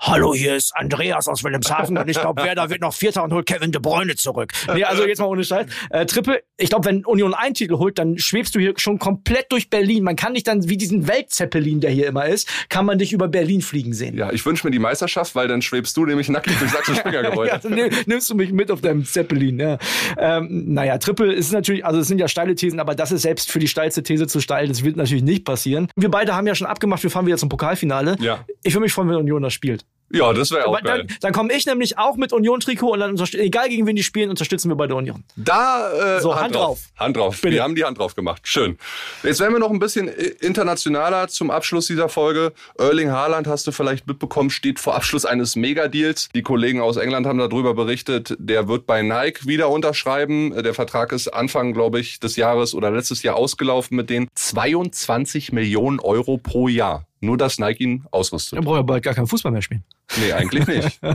Hallo, 0.00 0.34
hier 0.34 0.56
ist 0.56 0.74
Andreas 0.74 1.28
aus 1.28 1.44
Wilhelmshaven 1.44 1.96
und 1.98 2.08
ich 2.08 2.18
glaube, 2.18 2.42
Werder 2.42 2.70
wird 2.70 2.80
noch 2.80 2.94
Vierter 2.94 3.22
und 3.22 3.32
holt 3.32 3.46
Kevin 3.46 3.70
De 3.70 3.80
Bruyne 3.80 4.16
zurück. 4.16 4.52
Nee, 4.74 4.84
also 4.84 5.06
jetzt 5.06 5.18
mal 5.18 5.26
ohne 5.26 5.44
Scheiß. 5.44 5.66
Äh, 5.90 6.06
Triple, 6.06 6.42
ich 6.56 6.70
glaube, 6.70 6.86
wenn 6.86 7.04
Union 7.04 7.34
einen 7.34 7.54
Titel 7.54 7.76
holt, 7.76 7.98
dann 7.98 8.18
schwebst 8.18 8.54
du 8.54 8.58
hier 8.58 8.72
schon 8.76 8.98
komplett 8.98 9.52
durch 9.52 9.68
Berlin. 9.68 10.02
Man 10.02 10.16
kann 10.16 10.34
dich 10.34 10.42
dann, 10.42 10.68
wie 10.68 10.78
diesen 10.78 11.06
Weltzeppelin, 11.06 11.80
der 11.80 11.90
hier 11.90 12.06
immer 12.06 12.26
ist, 12.26 12.48
kann 12.70 12.86
man 12.86 12.98
dich 12.98 13.12
über 13.12 13.28
Berlin 13.28 13.60
fliegen 13.60 13.92
sehen. 13.92 14.16
Ja, 14.16 14.32
ich 14.32 14.44
wünsche 14.46 14.66
mir 14.66 14.70
die 14.70 14.78
Meisterschaft, 14.78 15.34
weil 15.34 15.48
dann 15.48 15.60
schwebst 15.60 15.96
du 15.96 16.06
nämlich 16.06 16.28
nackig 16.28 16.58
durch 16.58 16.70
Sachsen-Springer-Gebäude. 16.70 17.60
ja, 17.76 17.88
nimmst 18.06 18.30
du 18.30 18.34
mich 18.34 18.52
mit 18.52 18.70
auf 18.70 18.80
deinem 18.80 19.04
Zeppelin. 19.04 19.60
Ja. 19.60 19.78
Ähm, 20.16 20.72
naja, 20.72 20.98
Triple 20.98 21.32
ist 21.32 21.52
natürlich, 21.52 21.84
also 21.84 22.00
es 22.00 22.08
sind 22.08 22.18
ja 22.18 22.28
steile 22.28 22.54
Thesen, 22.54 22.80
aber 22.80 22.94
das 22.94 23.12
ist 23.12 23.22
selbst 23.22 23.50
für 23.50 23.58
die 23.58 23.68
steilste 23.68 24.02
These 24.02 24.26
zu 24.26 24.40
steil. 24.40 24.68
Das 24.68 24.82
wird 24.82 24.96
natürlich 24.96 25.24
nicht 25.24 25.44
passieren. 25.44 25.88
Wir 25.94 26.10
beide 26.10 26.34
haben 26.34 26.46
ja 26.46 26.54
schon 26.54 26.66
abgemacht, 26.66 27.02
wir 27.02 27.10
fahren 27.10 27.26
wieder 27.26 27.36
zum 27.36 27.48
Pokalfinale. 27.48 28.16
Ja. 28.20 28.44
Ich 28.62 28.74
würde 28.74 28.84
mich 28.84 28.92
freuen, 28.92 29.08
wenn 29.08 29.16
Union 29.16 29.42
das 29.42 29.52
spielt. 29.52 29.84
Ja, 30.12 30.32
das 30.32 30.50
wäre 30.50 30.66
auch 30.66 30.76
Aber 30.76 30.82
geil. 30.82 31.04
dann, 31.06 31.16
dann 31.20 31.32
komme 31.32 31.52
ich 31.52 31.66
nämlich 31.66 31.96
auch 31.98 32.16
mit 32.16 32.32
Union-Trikot 32.32 32.92
und 32.92 33.00
dann 33.00 33.16
egal 33.34 33.68
gegen 33.68 33.86
wen 33.86 33.94
die 33.94 34.02
spielen, 34.02 34.28
unterstützen 34.30 34.68
wir 34.68 34.74
beide 34.74 34.94
Union. 34.96 35.22
Da 35.36 36.16
äh, 36.16 36.20
So, 36.20 36.34
Hand 36.34 36.54
drauf. 36.54 36.80
Hand 36.96 37.16
drauf. 37.16 37.40
Bitte. 37.40 37.54
Wir 37.54 37.62
haben 37.62 37.74
die 37.76 37.84
Hand 37.84 37.98
drauf 37.98 38.14
gemacht. 38.16 38.42
Schön. 38.44 38.76
Jetzt 39.22 39.38
werden 39.40 39.52
wir 39.52 39.60
noch 39.60 39.70
ein 39.70 39.78
bisschen 39.78 40.08
äh, 40.08 40.12
internationaler 40.40 41.28
zum 41.28 41.50
Abschluss 41.50 41.86
dieser 41.86 42.08
Folge. 42.08 42.52
Erling 42.76 43.10
Haaland, 43.12 43.46
hast 43.46 43.66
du 43.66 43.72
vielleicht 43.72 44.06
mitbekommen, 44.06 44.50
steht 44.50 44.80
vor 44.80 44.94
Abschluss 44.96 45.24
eines 45.24 45.54
Megadeals. 45.56 46.28
Die 46.34 46.42
Kollegen 46.42 46.80
aus 46.80 46.96
England 46.96 47.26
haben 47.26 47.38
darüber 47.38 47.74
berichtet. 47.74 48.34
Der 48.38 48.66
wird 48.68 48.86
bei 48.86 49.02
Nike 49.02 49.46
wieder 49.46 49.68
unterschreiben. 49.70 50.52
Äh, 50.52 50.62
Der 50.62 50.74
Vertrag 50.74 51.12
ist 51.12 51.28
Anfang, 51.28 51.72
glaube 51.72 52.00
ich, 52.00 52.18
des 52.18 52.36
Jahres 52.36 52.74
oder 52.74 52.90
letztes 52.90 53.22
Jahr 53.22 53.36
ausgelaufen 53.36 53.96
mit 53.96 54.10
denen. 54.10 54.28
22 54.34 55.52
Millionen 55.52 56.00
Euro 56.00 56.36
pro 56.36 56.66
Jahr. 56.68 57.06
Nur, 57.20 57.36
dass 57.36 57.58
Nike 57.58 57.82
ihn 57.82 58.04
ausrüstet. 58.10 58.56
Dann 58.56 58.64
braucht 58.64 58.78
er 58.78 58.84
bald 58.84 59.04
gar 59.04 59.14
keinen 59.14 59.26
Fußball 59.26 59.52
mehr 59.52 59.60
spielen. 59.60 59.84
Nee, 60.18 60.32
eigentlich 60.32 60.66
nicht. 60.66 61.00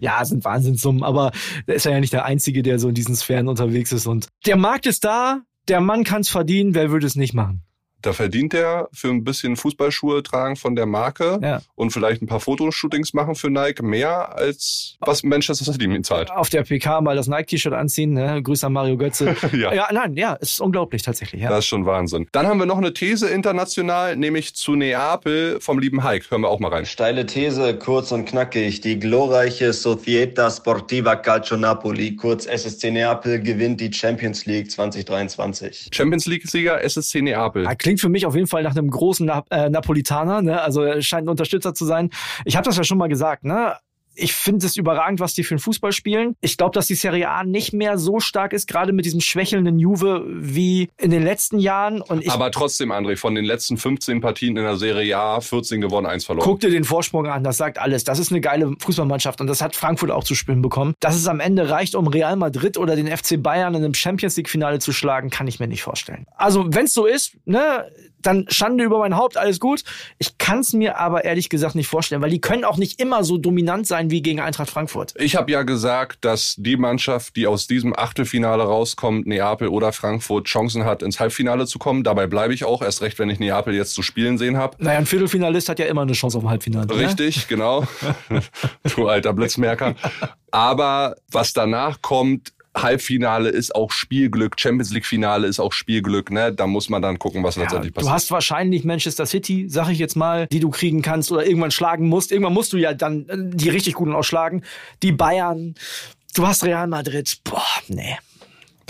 Ja, 0.00 0.22
es 0.22 0.30
sind 0.30 0.44
Wahnsinnssummen, 0.44 1.02
aber 1.02 1.32
der 1.66 1.76
ist 1.76 1.84
ja 1.84 1.98
nicht 2.00 2.12
der 2.12 2.24
Einzige, 2.24 2.62
der 2.62 2.78
so 2.78 2.88
in 2.88 2.94
diesen 2.94 3.14
Sphären 3.14 3.48
unterwegs 3.48 3.92
ist. 3.92 4.06
Und 4.06 4.28
der 4.46 4.56
Markt 4.56 4.86
ist 4.86 5.04
da, 5.04 5.42
der 5.68 5.80
Mann 5.80 6.02
kann 6.02 6.22
es 6.22 6.28
verdienen, 6.28 6.74
wer 6.74 6.90
würde 6.90 7.06
es 7.06 7.14
nicht 7.14 7.34
machen? 7.34 7.62
Da 8.02 8.12
verdient 8.12 8.54
er 8.54 8.88
für 8.92 9.08
ein 9.08 9.24
bisschen 9.24 9.56
Fußballschuhe 9.56 10.22
tragen 10.22 10.56
von 10.56 10.76
der 10.76 10.86
Marke 10.86 11.38
Ja. 11.42 11.62
und 11.74 11.90
vielleicht 11.90 12.22
ein 12.22 12.26
paar 12.26 12.40
Fotoshootings 12.40 13.14
machen 13.14 13.34
für 13.34 13.48
Nike 13.50 13.82
mehr 13.82 14.36
als 14.36 14.96
was 15.00 15.22
Manchester 15.22 15.64
City 15.64 15.84
ihm 15.84 16.04
zahlt. 16.04 16.30
Auf 16.30 16.48
der 16.50 16.62
PK 16.62 17.00
mal 17.00 17.16
das 17.16 17.26
Nike-T-Shirt 17.28 17.72
anziehen, 17.72 18.12
ne? 18.12 18.42
Grüße 18.42 18.66
an 18.66 18.72
Mario 18.72 18.96
Götze. 18.96 19.34
Ja. 19.52 19.72
ja, 19.74 19.86
nein, 19.92 20.16
ja, 20.16 20.36
es 20.40 20.52
ist 20.52 20.60
unglaublich 20.60 21.02
tatsächlich. 21.02 21.42
Ja. 21.42 21.48
Das 21.50 21.60
ist 21.60 21.66
schon 21.66 21.84
Wahnsinn. 21.86 22.26
Dann 22.32 22.46
haben 22.46 22.58
wir 22.58 22.66
noch 22.66 22.78
eine 22.78 22.92
These 22.94 23.28
international, 23.28 24.16
nämlich 24.16 24.54
zu 24.54 24.74
Neapel 24.74 25.60
vom 25.60 25.78
lieben 25.78 26.02
Heik. 26.04 26.30
Hören 26.30 26.40
wir 26.42 26.48
auch 26.48 26.58
mal 26.60 26.68
rein. 26.68 26.86
Steile 26.86 27.26
These, 27.26 27.76
kurz 27.78 28.12
und 28.12 28.24
knackig. 28.24 28.80
Die 28.80 28.98
glorreiche 28.98 29.70
Società 29.72 30.50
Sportiva 30.54 31.16
Calcio 31.16 31.56
Napoli, 31.56 32.16
kurz 32.16 32.46
SSC 32.46 32.90
Neapel, 32.90 33.40
gewinnt 33.40 33.80
die 33.80 33.92
Champions 33.92 34.46
League 34.46 34.70
2023. 34.70 35.90
Champions 35.92 36.26
League-Sieger 36.26 36.82
SSC 36.82 37.22
Neapel. 37.22 37.64
Ja, 37.64 37.74
klingt 37.92 38.00
für 38.00 38.08
mich 38.08 38.24
auf 38.24 38.34
jeden 38.34 38.46
Fall 38.46 38.62
nach 38.62 38.74
einem 38.74 38.88
großen 38.88 39.26
Nap 39.26 39.46
äh, 39.50 39.68
Napolitaner, 39.68 40.40
ne? 40.40 40.62
Also 40.62 40.82
er 40.82 41.02
scheint 41.02 41.26
ein 41.26 41.28
Unterstützer 41.28 41.74
zu 41.74 41.84
sein. 41.84 42.10
Ich 42.46 42.56
habe 42.56 42.64
das 42.64 42.76
ja 42.78 42.84
schon 42.84 42.96
mal 42.96 43.08
gesagt, 43.08 43.44
ne? 43.44 43.76
Ich 44.14 44.34
finde 44.34 44.66
es 44.66 44.76
überragend, 44.76 45.20
was 45.20 45.34
die 45.34 45.44
für 45.44 45.54
den 45.54 45.58
Fußball 45.58 45.92
spielen. 45.92 46.36
Ich 46.40 46.56
glaube, 46.56 46.74
dass 46.74 46.86
die 46.86 46.94
Serie 46.94 47.30
A 47.30 47.44
nicht 47.44 47.72
mehr 47.72 47.98
so 47.98 48.20
stark 48.20 48.52
ist, 48.52 48.68
gerade 48.68 48.92
mit 48.92 49.04
diesem 49.04 49.20
schwächelnden 49.20 49.78
Juve 49.78 50.24
wie 50.28 50.90
in 50.98 51.10
den 51.10 51.22
letzten 51.22 51.58
Jahren. 51.58 52.02
Und 52.02 52.22
ich 52.22 52.30
Aber 52.30 52.50
trotzdem, 52.50 52.92
André, 52.92 53.16
von 53.16 53.34
den 53.34 53.44
letzten 53.44 53.76
15 53.76 54.20
Partien 54.20 54.56
in 54.56 54.64
der 54.64 54.76
Serie 54.76 55.16
A, 55.16 55.40
14 55.40 55.80
gewonnen, 55.80 56.06
1 56.06 56.24
verloren. 56.24 56.44
Guck 56.44 56.60
dir 56.60 56.70
den 56.70 56.84
Vorsprung 56.84 57.26
an, 57.26 57.44
das 57.44 57.56
sagt 57.56 57.78
alles. 57.78 58.04
Das 58.04 58.18
ist 58.18 58.30
eine 58.30 58.40
geile 58.40 58.74
Fußballmannschaft 58.78 59.40
und 59.40 59.46
das 59.46 59.62
hat 59.62 59.76
Frankfurt 59.76 60.10
auch 60.10 60.24
zu 60.24 60.34
spüren 60.34 60.62
bekommen. 60.62 60.94
Dass 61.00 61.16
es 61.16 61.26
am 61.26 61.40
Ende 61.40 61.70
reicht, 61.70 61.94
um 61.94 62.06
Real 62.06 62.36
Madrid 62.36 62.76
oder 62.78 62.96
den 62.96 63.06
FC 63.06 63.42
Bayern 63.42 63.74
in 63.74 63.84
einem 63.84 63.94
Champions 63.94 64.36
League 64.36 64.48
Finale 64.48 64.78
zu 64.78 64.92
schlagen, 64.92 65.30
kann 65.30 65.46
ich 65.46 65.60
mir 65.60 65.68
nicht 65.68 65.82
vorstellen. 65.82 66.26
Also, 66.36 66.66
wenn 66.68 66.84
es 66.84 66.94
so 66.94 67.06
ist, 67.06 67.36
ne, 67.44 67.86
dann 68.22 68.46
Schande 68.48 68.84
über 68.84 68.98
mein 68.98 69.16
Haupt, 69.16 69.36
alles 69.36 69.60
gut. 69.60 69.84
Ich 70.18 70.38
kann 70.38 70.60
es 70.60 70.72
mir 70.72 70.98
aber 70.98 71.24
ehrlich 71.24 71.48
gesagt 71.48 71.74
nicht 71.74 71.88
vorstellen, 71.88 72.22
weil 72.22 72.30
die 72.30 72.40
können 72.40 72.64
auch 72.64 72.76
nicht 72.76 73.00
immer 73.00 73.24
so 73.24 73.38
dominant 73.38 73.86
sein 73.86 74.10
wie 74.10 74.22
gegen 74.22 74.40
Eintracht 74.40 74.70
Frankfurt. 74.70 75.14
Ich 75.16 75.36
habe 75.36 75.50
ja 75.50 75.62
gesagt, 75.62 76.24
dass 76.24 76.54
die 76.58 76.76
Mannschaft, 76.76 77.36
die 77.36 77.46
aus 77.46 77.66
diesem 77.66 77.96
Achtelfinale 77.96 78.62
rauskommt, 78.62 79.26
Neapel 79.26 79.68
oder 79.68 79.92
Frankfurt, 79.92 80.46
Chancen 80.46 80.84
hat, 80.84 81.02
ins 81.02 81.20
Halbfinale 81.20 81.66
zu 81.66 81.78
kommen. 81.78 82.04
Dabei 82.04 82.26
bleibe 82.26 82.54
ich 82.54 82.64
auch, 82.64 82.82
erst 82.82 83.02
recht, 83.02 83.18
wenn 83.18 83.30
ich 83.30 83.38
Neapel 83.38 83.74
jetzt 83.74 83.94
zu 83.94 84.02
spielen 84.02 84.38
sehen 84.38 84.56
habe. 84.56 84.76
Naja, 84.78 84.98
ein 84.98 85.06
Viertelfinalist 85.06 85.68
hat 85.68 85.78
ja 85.78 85.86
immer 85.86 86.02
eine 86.02 86.12
Chance 86.12 86.38
auf 86.38 86.44
ein 86.44 86.50
Halbfinale. 86.50 86.86
Ne? 86.86 86.94
Richtig, 86.94 87.48
genau. 87.48 87.86
du 88.96 89.08
alter 89.08 89.32
Blitzmerker. 89.32 89.94
Aber 90.50 91.16
was 91.30 91.52
danach 91.52 92.02
kommt, 92.02 92.52
Halbfinale 92.74 93.50
ist 93.50 93.74
auch 93.74 93.90
Spielglück, 93.92 94.58
Champions 94.58 94.92
League 94.92 95.04
Finale 95.06 95.46
ist 95.46 95.60
auch 95.60 95.72
Spielglück, 95.72 96.30
ne? 96.30 96.52
Da 96.52 96.66
muss 96.66 96.88
man 96.88 97.02
dann 97.02 97.18
gucken, 97.18 97.42
was 97.42 97.56
letztendlich 97.56 97.92
Du 97.92 97.96
passiert. 97.96 98.14
hast 98.14 98.30
wahrscheinlich 98.30 98.84
Manchester 98.84 99.26
City, 99.26 99.66
sag 99.68 99.90
ich 99.90 99.98
jetzt 99.98 100.16
mal, 100.16 100.46
die 100.46 100.60
du 100.60 100.70
kriegen 100.70 101.02
kannst 101.02 101.30
oder 101.30 101.44
irgendwann 101.46 101.70
schlagen 101.70 102.08
musst. 102.08 102.32
Irgendwann 102.32 102.54
musst 102.54 102.72
du 102.72 102.78
ja 102.78 102.94
dann 102.94 103.28
äh, 103.28 103.36
die 103.56 103.68
richtig 103.68 103.94
guten 103.94 104.14
ausschlagen. 104.14 104.62
Die 105.02 105.12
Bayern, 105.12 105.74
du 106.34 106.46
hast 106.46 106.64
Real 106.64 106.86
Madrid. 106.86 107.38
Boah, 107.44 107.62
nee. 107.88 108.16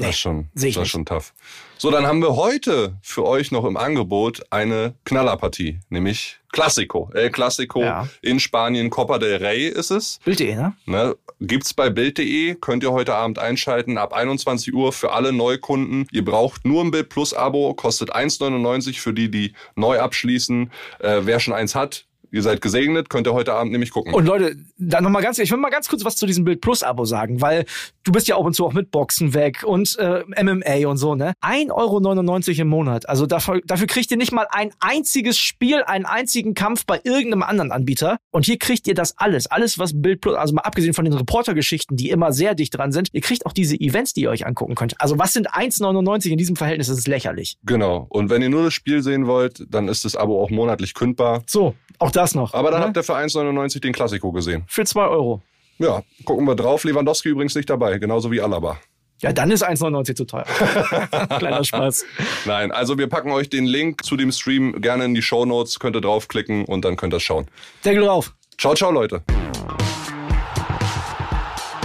Das 0.07 0.11
ist 0.11 0.21
schon, 0.21 0.49
das 0.55 0.65
ist 0.65 0.89
schon 0.89 1.05
tough. 1.05 1.33
So, 1.79 1.91
dann 1.91 2.07
haben 2.07 2.21
wir 2.23 2.37
heute 2.37 2.97
für 3.03 3.25
euch 3.27 3.51
noch 3.51 3.65
im 3.65 3.77
Angebot 3.77 4.43
eine 4.51 4.95
Knallerpartie, 5.05 5.81
nämlich 5.89 6.39
Classico. 6.53 7.11
El 7.15 7.31
Classico 7.31 7.83
Ja. 7.83 8.09
in 8.21 8.39
Spanien, 8.39 8.89
Copa 8.91 9.19
del 9.19 9.37
Rey 9.45 9.67
ist 9.69 9.91
es. 9.91 10.21
Bild.de, 10.25 10.55
ne? 10.55 10.75
Ne, 10.87 11.17
gibt's 11.41 11.75
bei 11.75 11.91
Bild.de, 11.91 12.55
könnt 12.57 12.83
ihr 12.85 12.93
heute 12.93 13.15
Abend 13.15 13.39
einschalten, 13.39 13.99
ab 13.99 14.13
21 14.13 14.73
Uhr 14.75 14.93
für 14.93 15.13
alle 15.13 15.33
Neukunden. 15.33 16.07
Ihr 16.13 16.25
braucht 16.25 16.65
nur 16.65 16.85
ein 16.85 16.91
Bild 16.91 17.09
Plus 17.09 17.35
Abo, 17.35 17.75
kostet 17.75 18.15
1,99 18.15 19.01
für 19.01 19.13
die, 19.13 19.31
die 19.31 19.55
neu 19.75 19.99
abschließen. 19.99 20.71
Äh, 21.01 21.21
wer 21.23 21.41
schon 21.41 21.55
eins 21.55 21.75
hat, 21.75 22.05
ihr 22.33 22.43
seid 22.43 22.61
gesegnet, 22.61 23.11
könnt 23.11 23.27
ihr 23.27 23.35
heute 23.35 23.53
Abend 23.53 23.73
nämlich 23.73 23.91
gucken. 23.91 24.13
Und 24.15 24.27
Leute, 24.27 24.57
dann 24.79 25.05
noch 25.05 25.11
mal 25.11 25.23
ganz, 25.23 25.39
ich 25.39 25.51
will 25.51 25.59
mal 25.59 25.71
ganz 25.71 25.89
kurz 25.89 26.05
was 26.05 26.17
zu 26.17 26.27
diesem 26.27 26.45
Bild 26.45 26.61
Plus 26.61 26.83
Abo 26.83 27.05
sagen, 27.05 27.41
weil 27.41 27.67
du 28.03 28.11
bist 28.13 28.27
ja 28.27 28.37
ab 28.37 28.45
und 28.45 28.55
zu 28.55 28.67
auch 28.67 28.73
mit 28.73 28.91
Boxen 28.91 29.35
weg 29.35 29.63
und 29.65 29.97
äh, 29.99 30.25
MMA 30.43 30.89
und 30.89 30.97
so, 30.97 31.15
ne? 31.15 31.35
1,99 31.43 31.71
Euro 31.73 32.61
im 32.63 32.69
Monat. 32.69 33.09
Also 33.09 33.27
dafür, 33.27 33.61
dafür 33.65 33.87
kriegt 33.87 34.11
ihr 34.11 34.17
nicht 34.17 34.33
mal 34.33 34.47
ein 34.51 34.73
einziges 34.81 35.39
Spiel, 35.39 35.83
einen 35.83 36.07
einzigen 36.07 36.55
Kampf 36.55 36.87
bei 36.87 37.01
irgendeinem 37.05 37.43
anderen 37.43 37.71
Anbieter. 37.71 38.17
Und 38.31 38.47
hier 38.47 38.59
kriegt 38.59 38.87
ihr 38.89 38.95
das 38.95 39.19
alles. 39.19 39.47
Alles, 39.47 39.79
was 39.79 40.01
Bild 40.01 40.21
Plus, 40.23 40.35
also 40.35 40.55
mal 40.55 40.63
abgesehen 40.63 40.95
von 40.95 41.05
den 41.05 41.15
Reportergeschichten, 41.15 41.97
die 41.97 42.11
immer 42.11 42.33
sehr 42.33 42.55
dicht 42.55 42.77
dran 42.77 42.93
sind, 42.93 43.09
ihr 43.13 43.21
kriegt 43.21 43.45
auch 43.47 43.53
diese 43.53 43.79
Events, 43.79 44.15
die 44.15 44.23
ihr 44.23 44.31
euch 44.31 44.47
angucken 44.47 44.75
könnt. 44.75 44.99
Also 45.01 45.19
was 45.19 45.33
sind 45.35 45.51
1,99 45.51 46.31
in 46.31 46.39
diesem 46.39 46.57
Verhältnis? 46.57 46.89
Das 46.89 46.99
ist 46.99 47.09
lächerlich. 47.09 47.59
genau. 47.65 48.07
Und 48.09 48.31
wenn 48.31 48.41
ihr 48.43 48.49
nur 48.49 48.65
das 48.65 48.75
Spiel 48.75 49.03
sehen 49.03 49.27
wollt, 49.27 49.65
dann 49.69 49.89
ist 49.89 50.05
das 50.05 50.17
Abo 50.17 50.43
auch 50.43 50.51
monatlich 50.51 50.95
kündbar. 50.95 51.43
So, 51.47 51.75
auch 51.99 52.11
das 52.23 52.35
noch. 52.35 52.55
Aber 52.55 52.71
dann 52.71 52.81
ne? 52.81 52.87
habt 52.87 52.97
ihr 52.97 53.03
für 53.03 53.17
1,99 53.17 53.81
den 53.81 53.93
Klassiko 53.93 54.33
gesehen. 54.33 54.65
Für 54.67 54.85
2 54.85 55.07
Euro. 55.07 55.43
Ja, 55.79 56.03
gucken 56.25 56.47
wir 56.47 56.55
drauf. 56.55 56.85
Lewandowski 56.85 57.29
übrigens 57.29 57.55
nicht 57.55 57.69
dabei, 57.69 57.99
genauso 57.99 58.31
wie 58.31 58.41
Alaba. 58.41 58.79
Ja, 59.21 59.33
dann 59.33 59.51
ist 59.51 59.65
1,99 59.65 60.17
zu 60.17 60.25
teuer. 60.25 60.45
Kleiner 61.39 61.63
Spaß. 61.63 62.05
Nein, 62.45 62.73
also 62.73 62.99
wir 62.99 63.09
packen 63.09 63.31
euch 63.31 63.49
den 63.49 63.67
Link 63.67 64.05
zu 64.05 64.17
dem 64.17 64.33
Stream 64.33 64.81
gerne 64.81 65.05
in 65.05 65.15
die 65.15 65.23
Shownotes, 65.23 65.79
könnt 65.79 65.97
ihr 65.97 66.01
draufklicken 66.01 66.65
und 66.65 66.85
dann 66.85 66.97
könnt 66.97 67.15
ihr 67.15 67.21
schauen. 67.21 67.47
Deckel 67.85 68.05
drauf. 68.05 68.35
Ciao, 68.59 68.75
ciao, 68.75 68.91
Leute. 68.91 69.23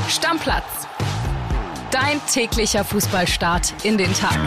Stammplatz. 0.10 0.88
Dein 1.92 2.20
täglicher 2.32 2.84
Fußballstart 2.84 3.74
in 3.84 3.98
den 3.98 4.14
Tag. 4.14 4.38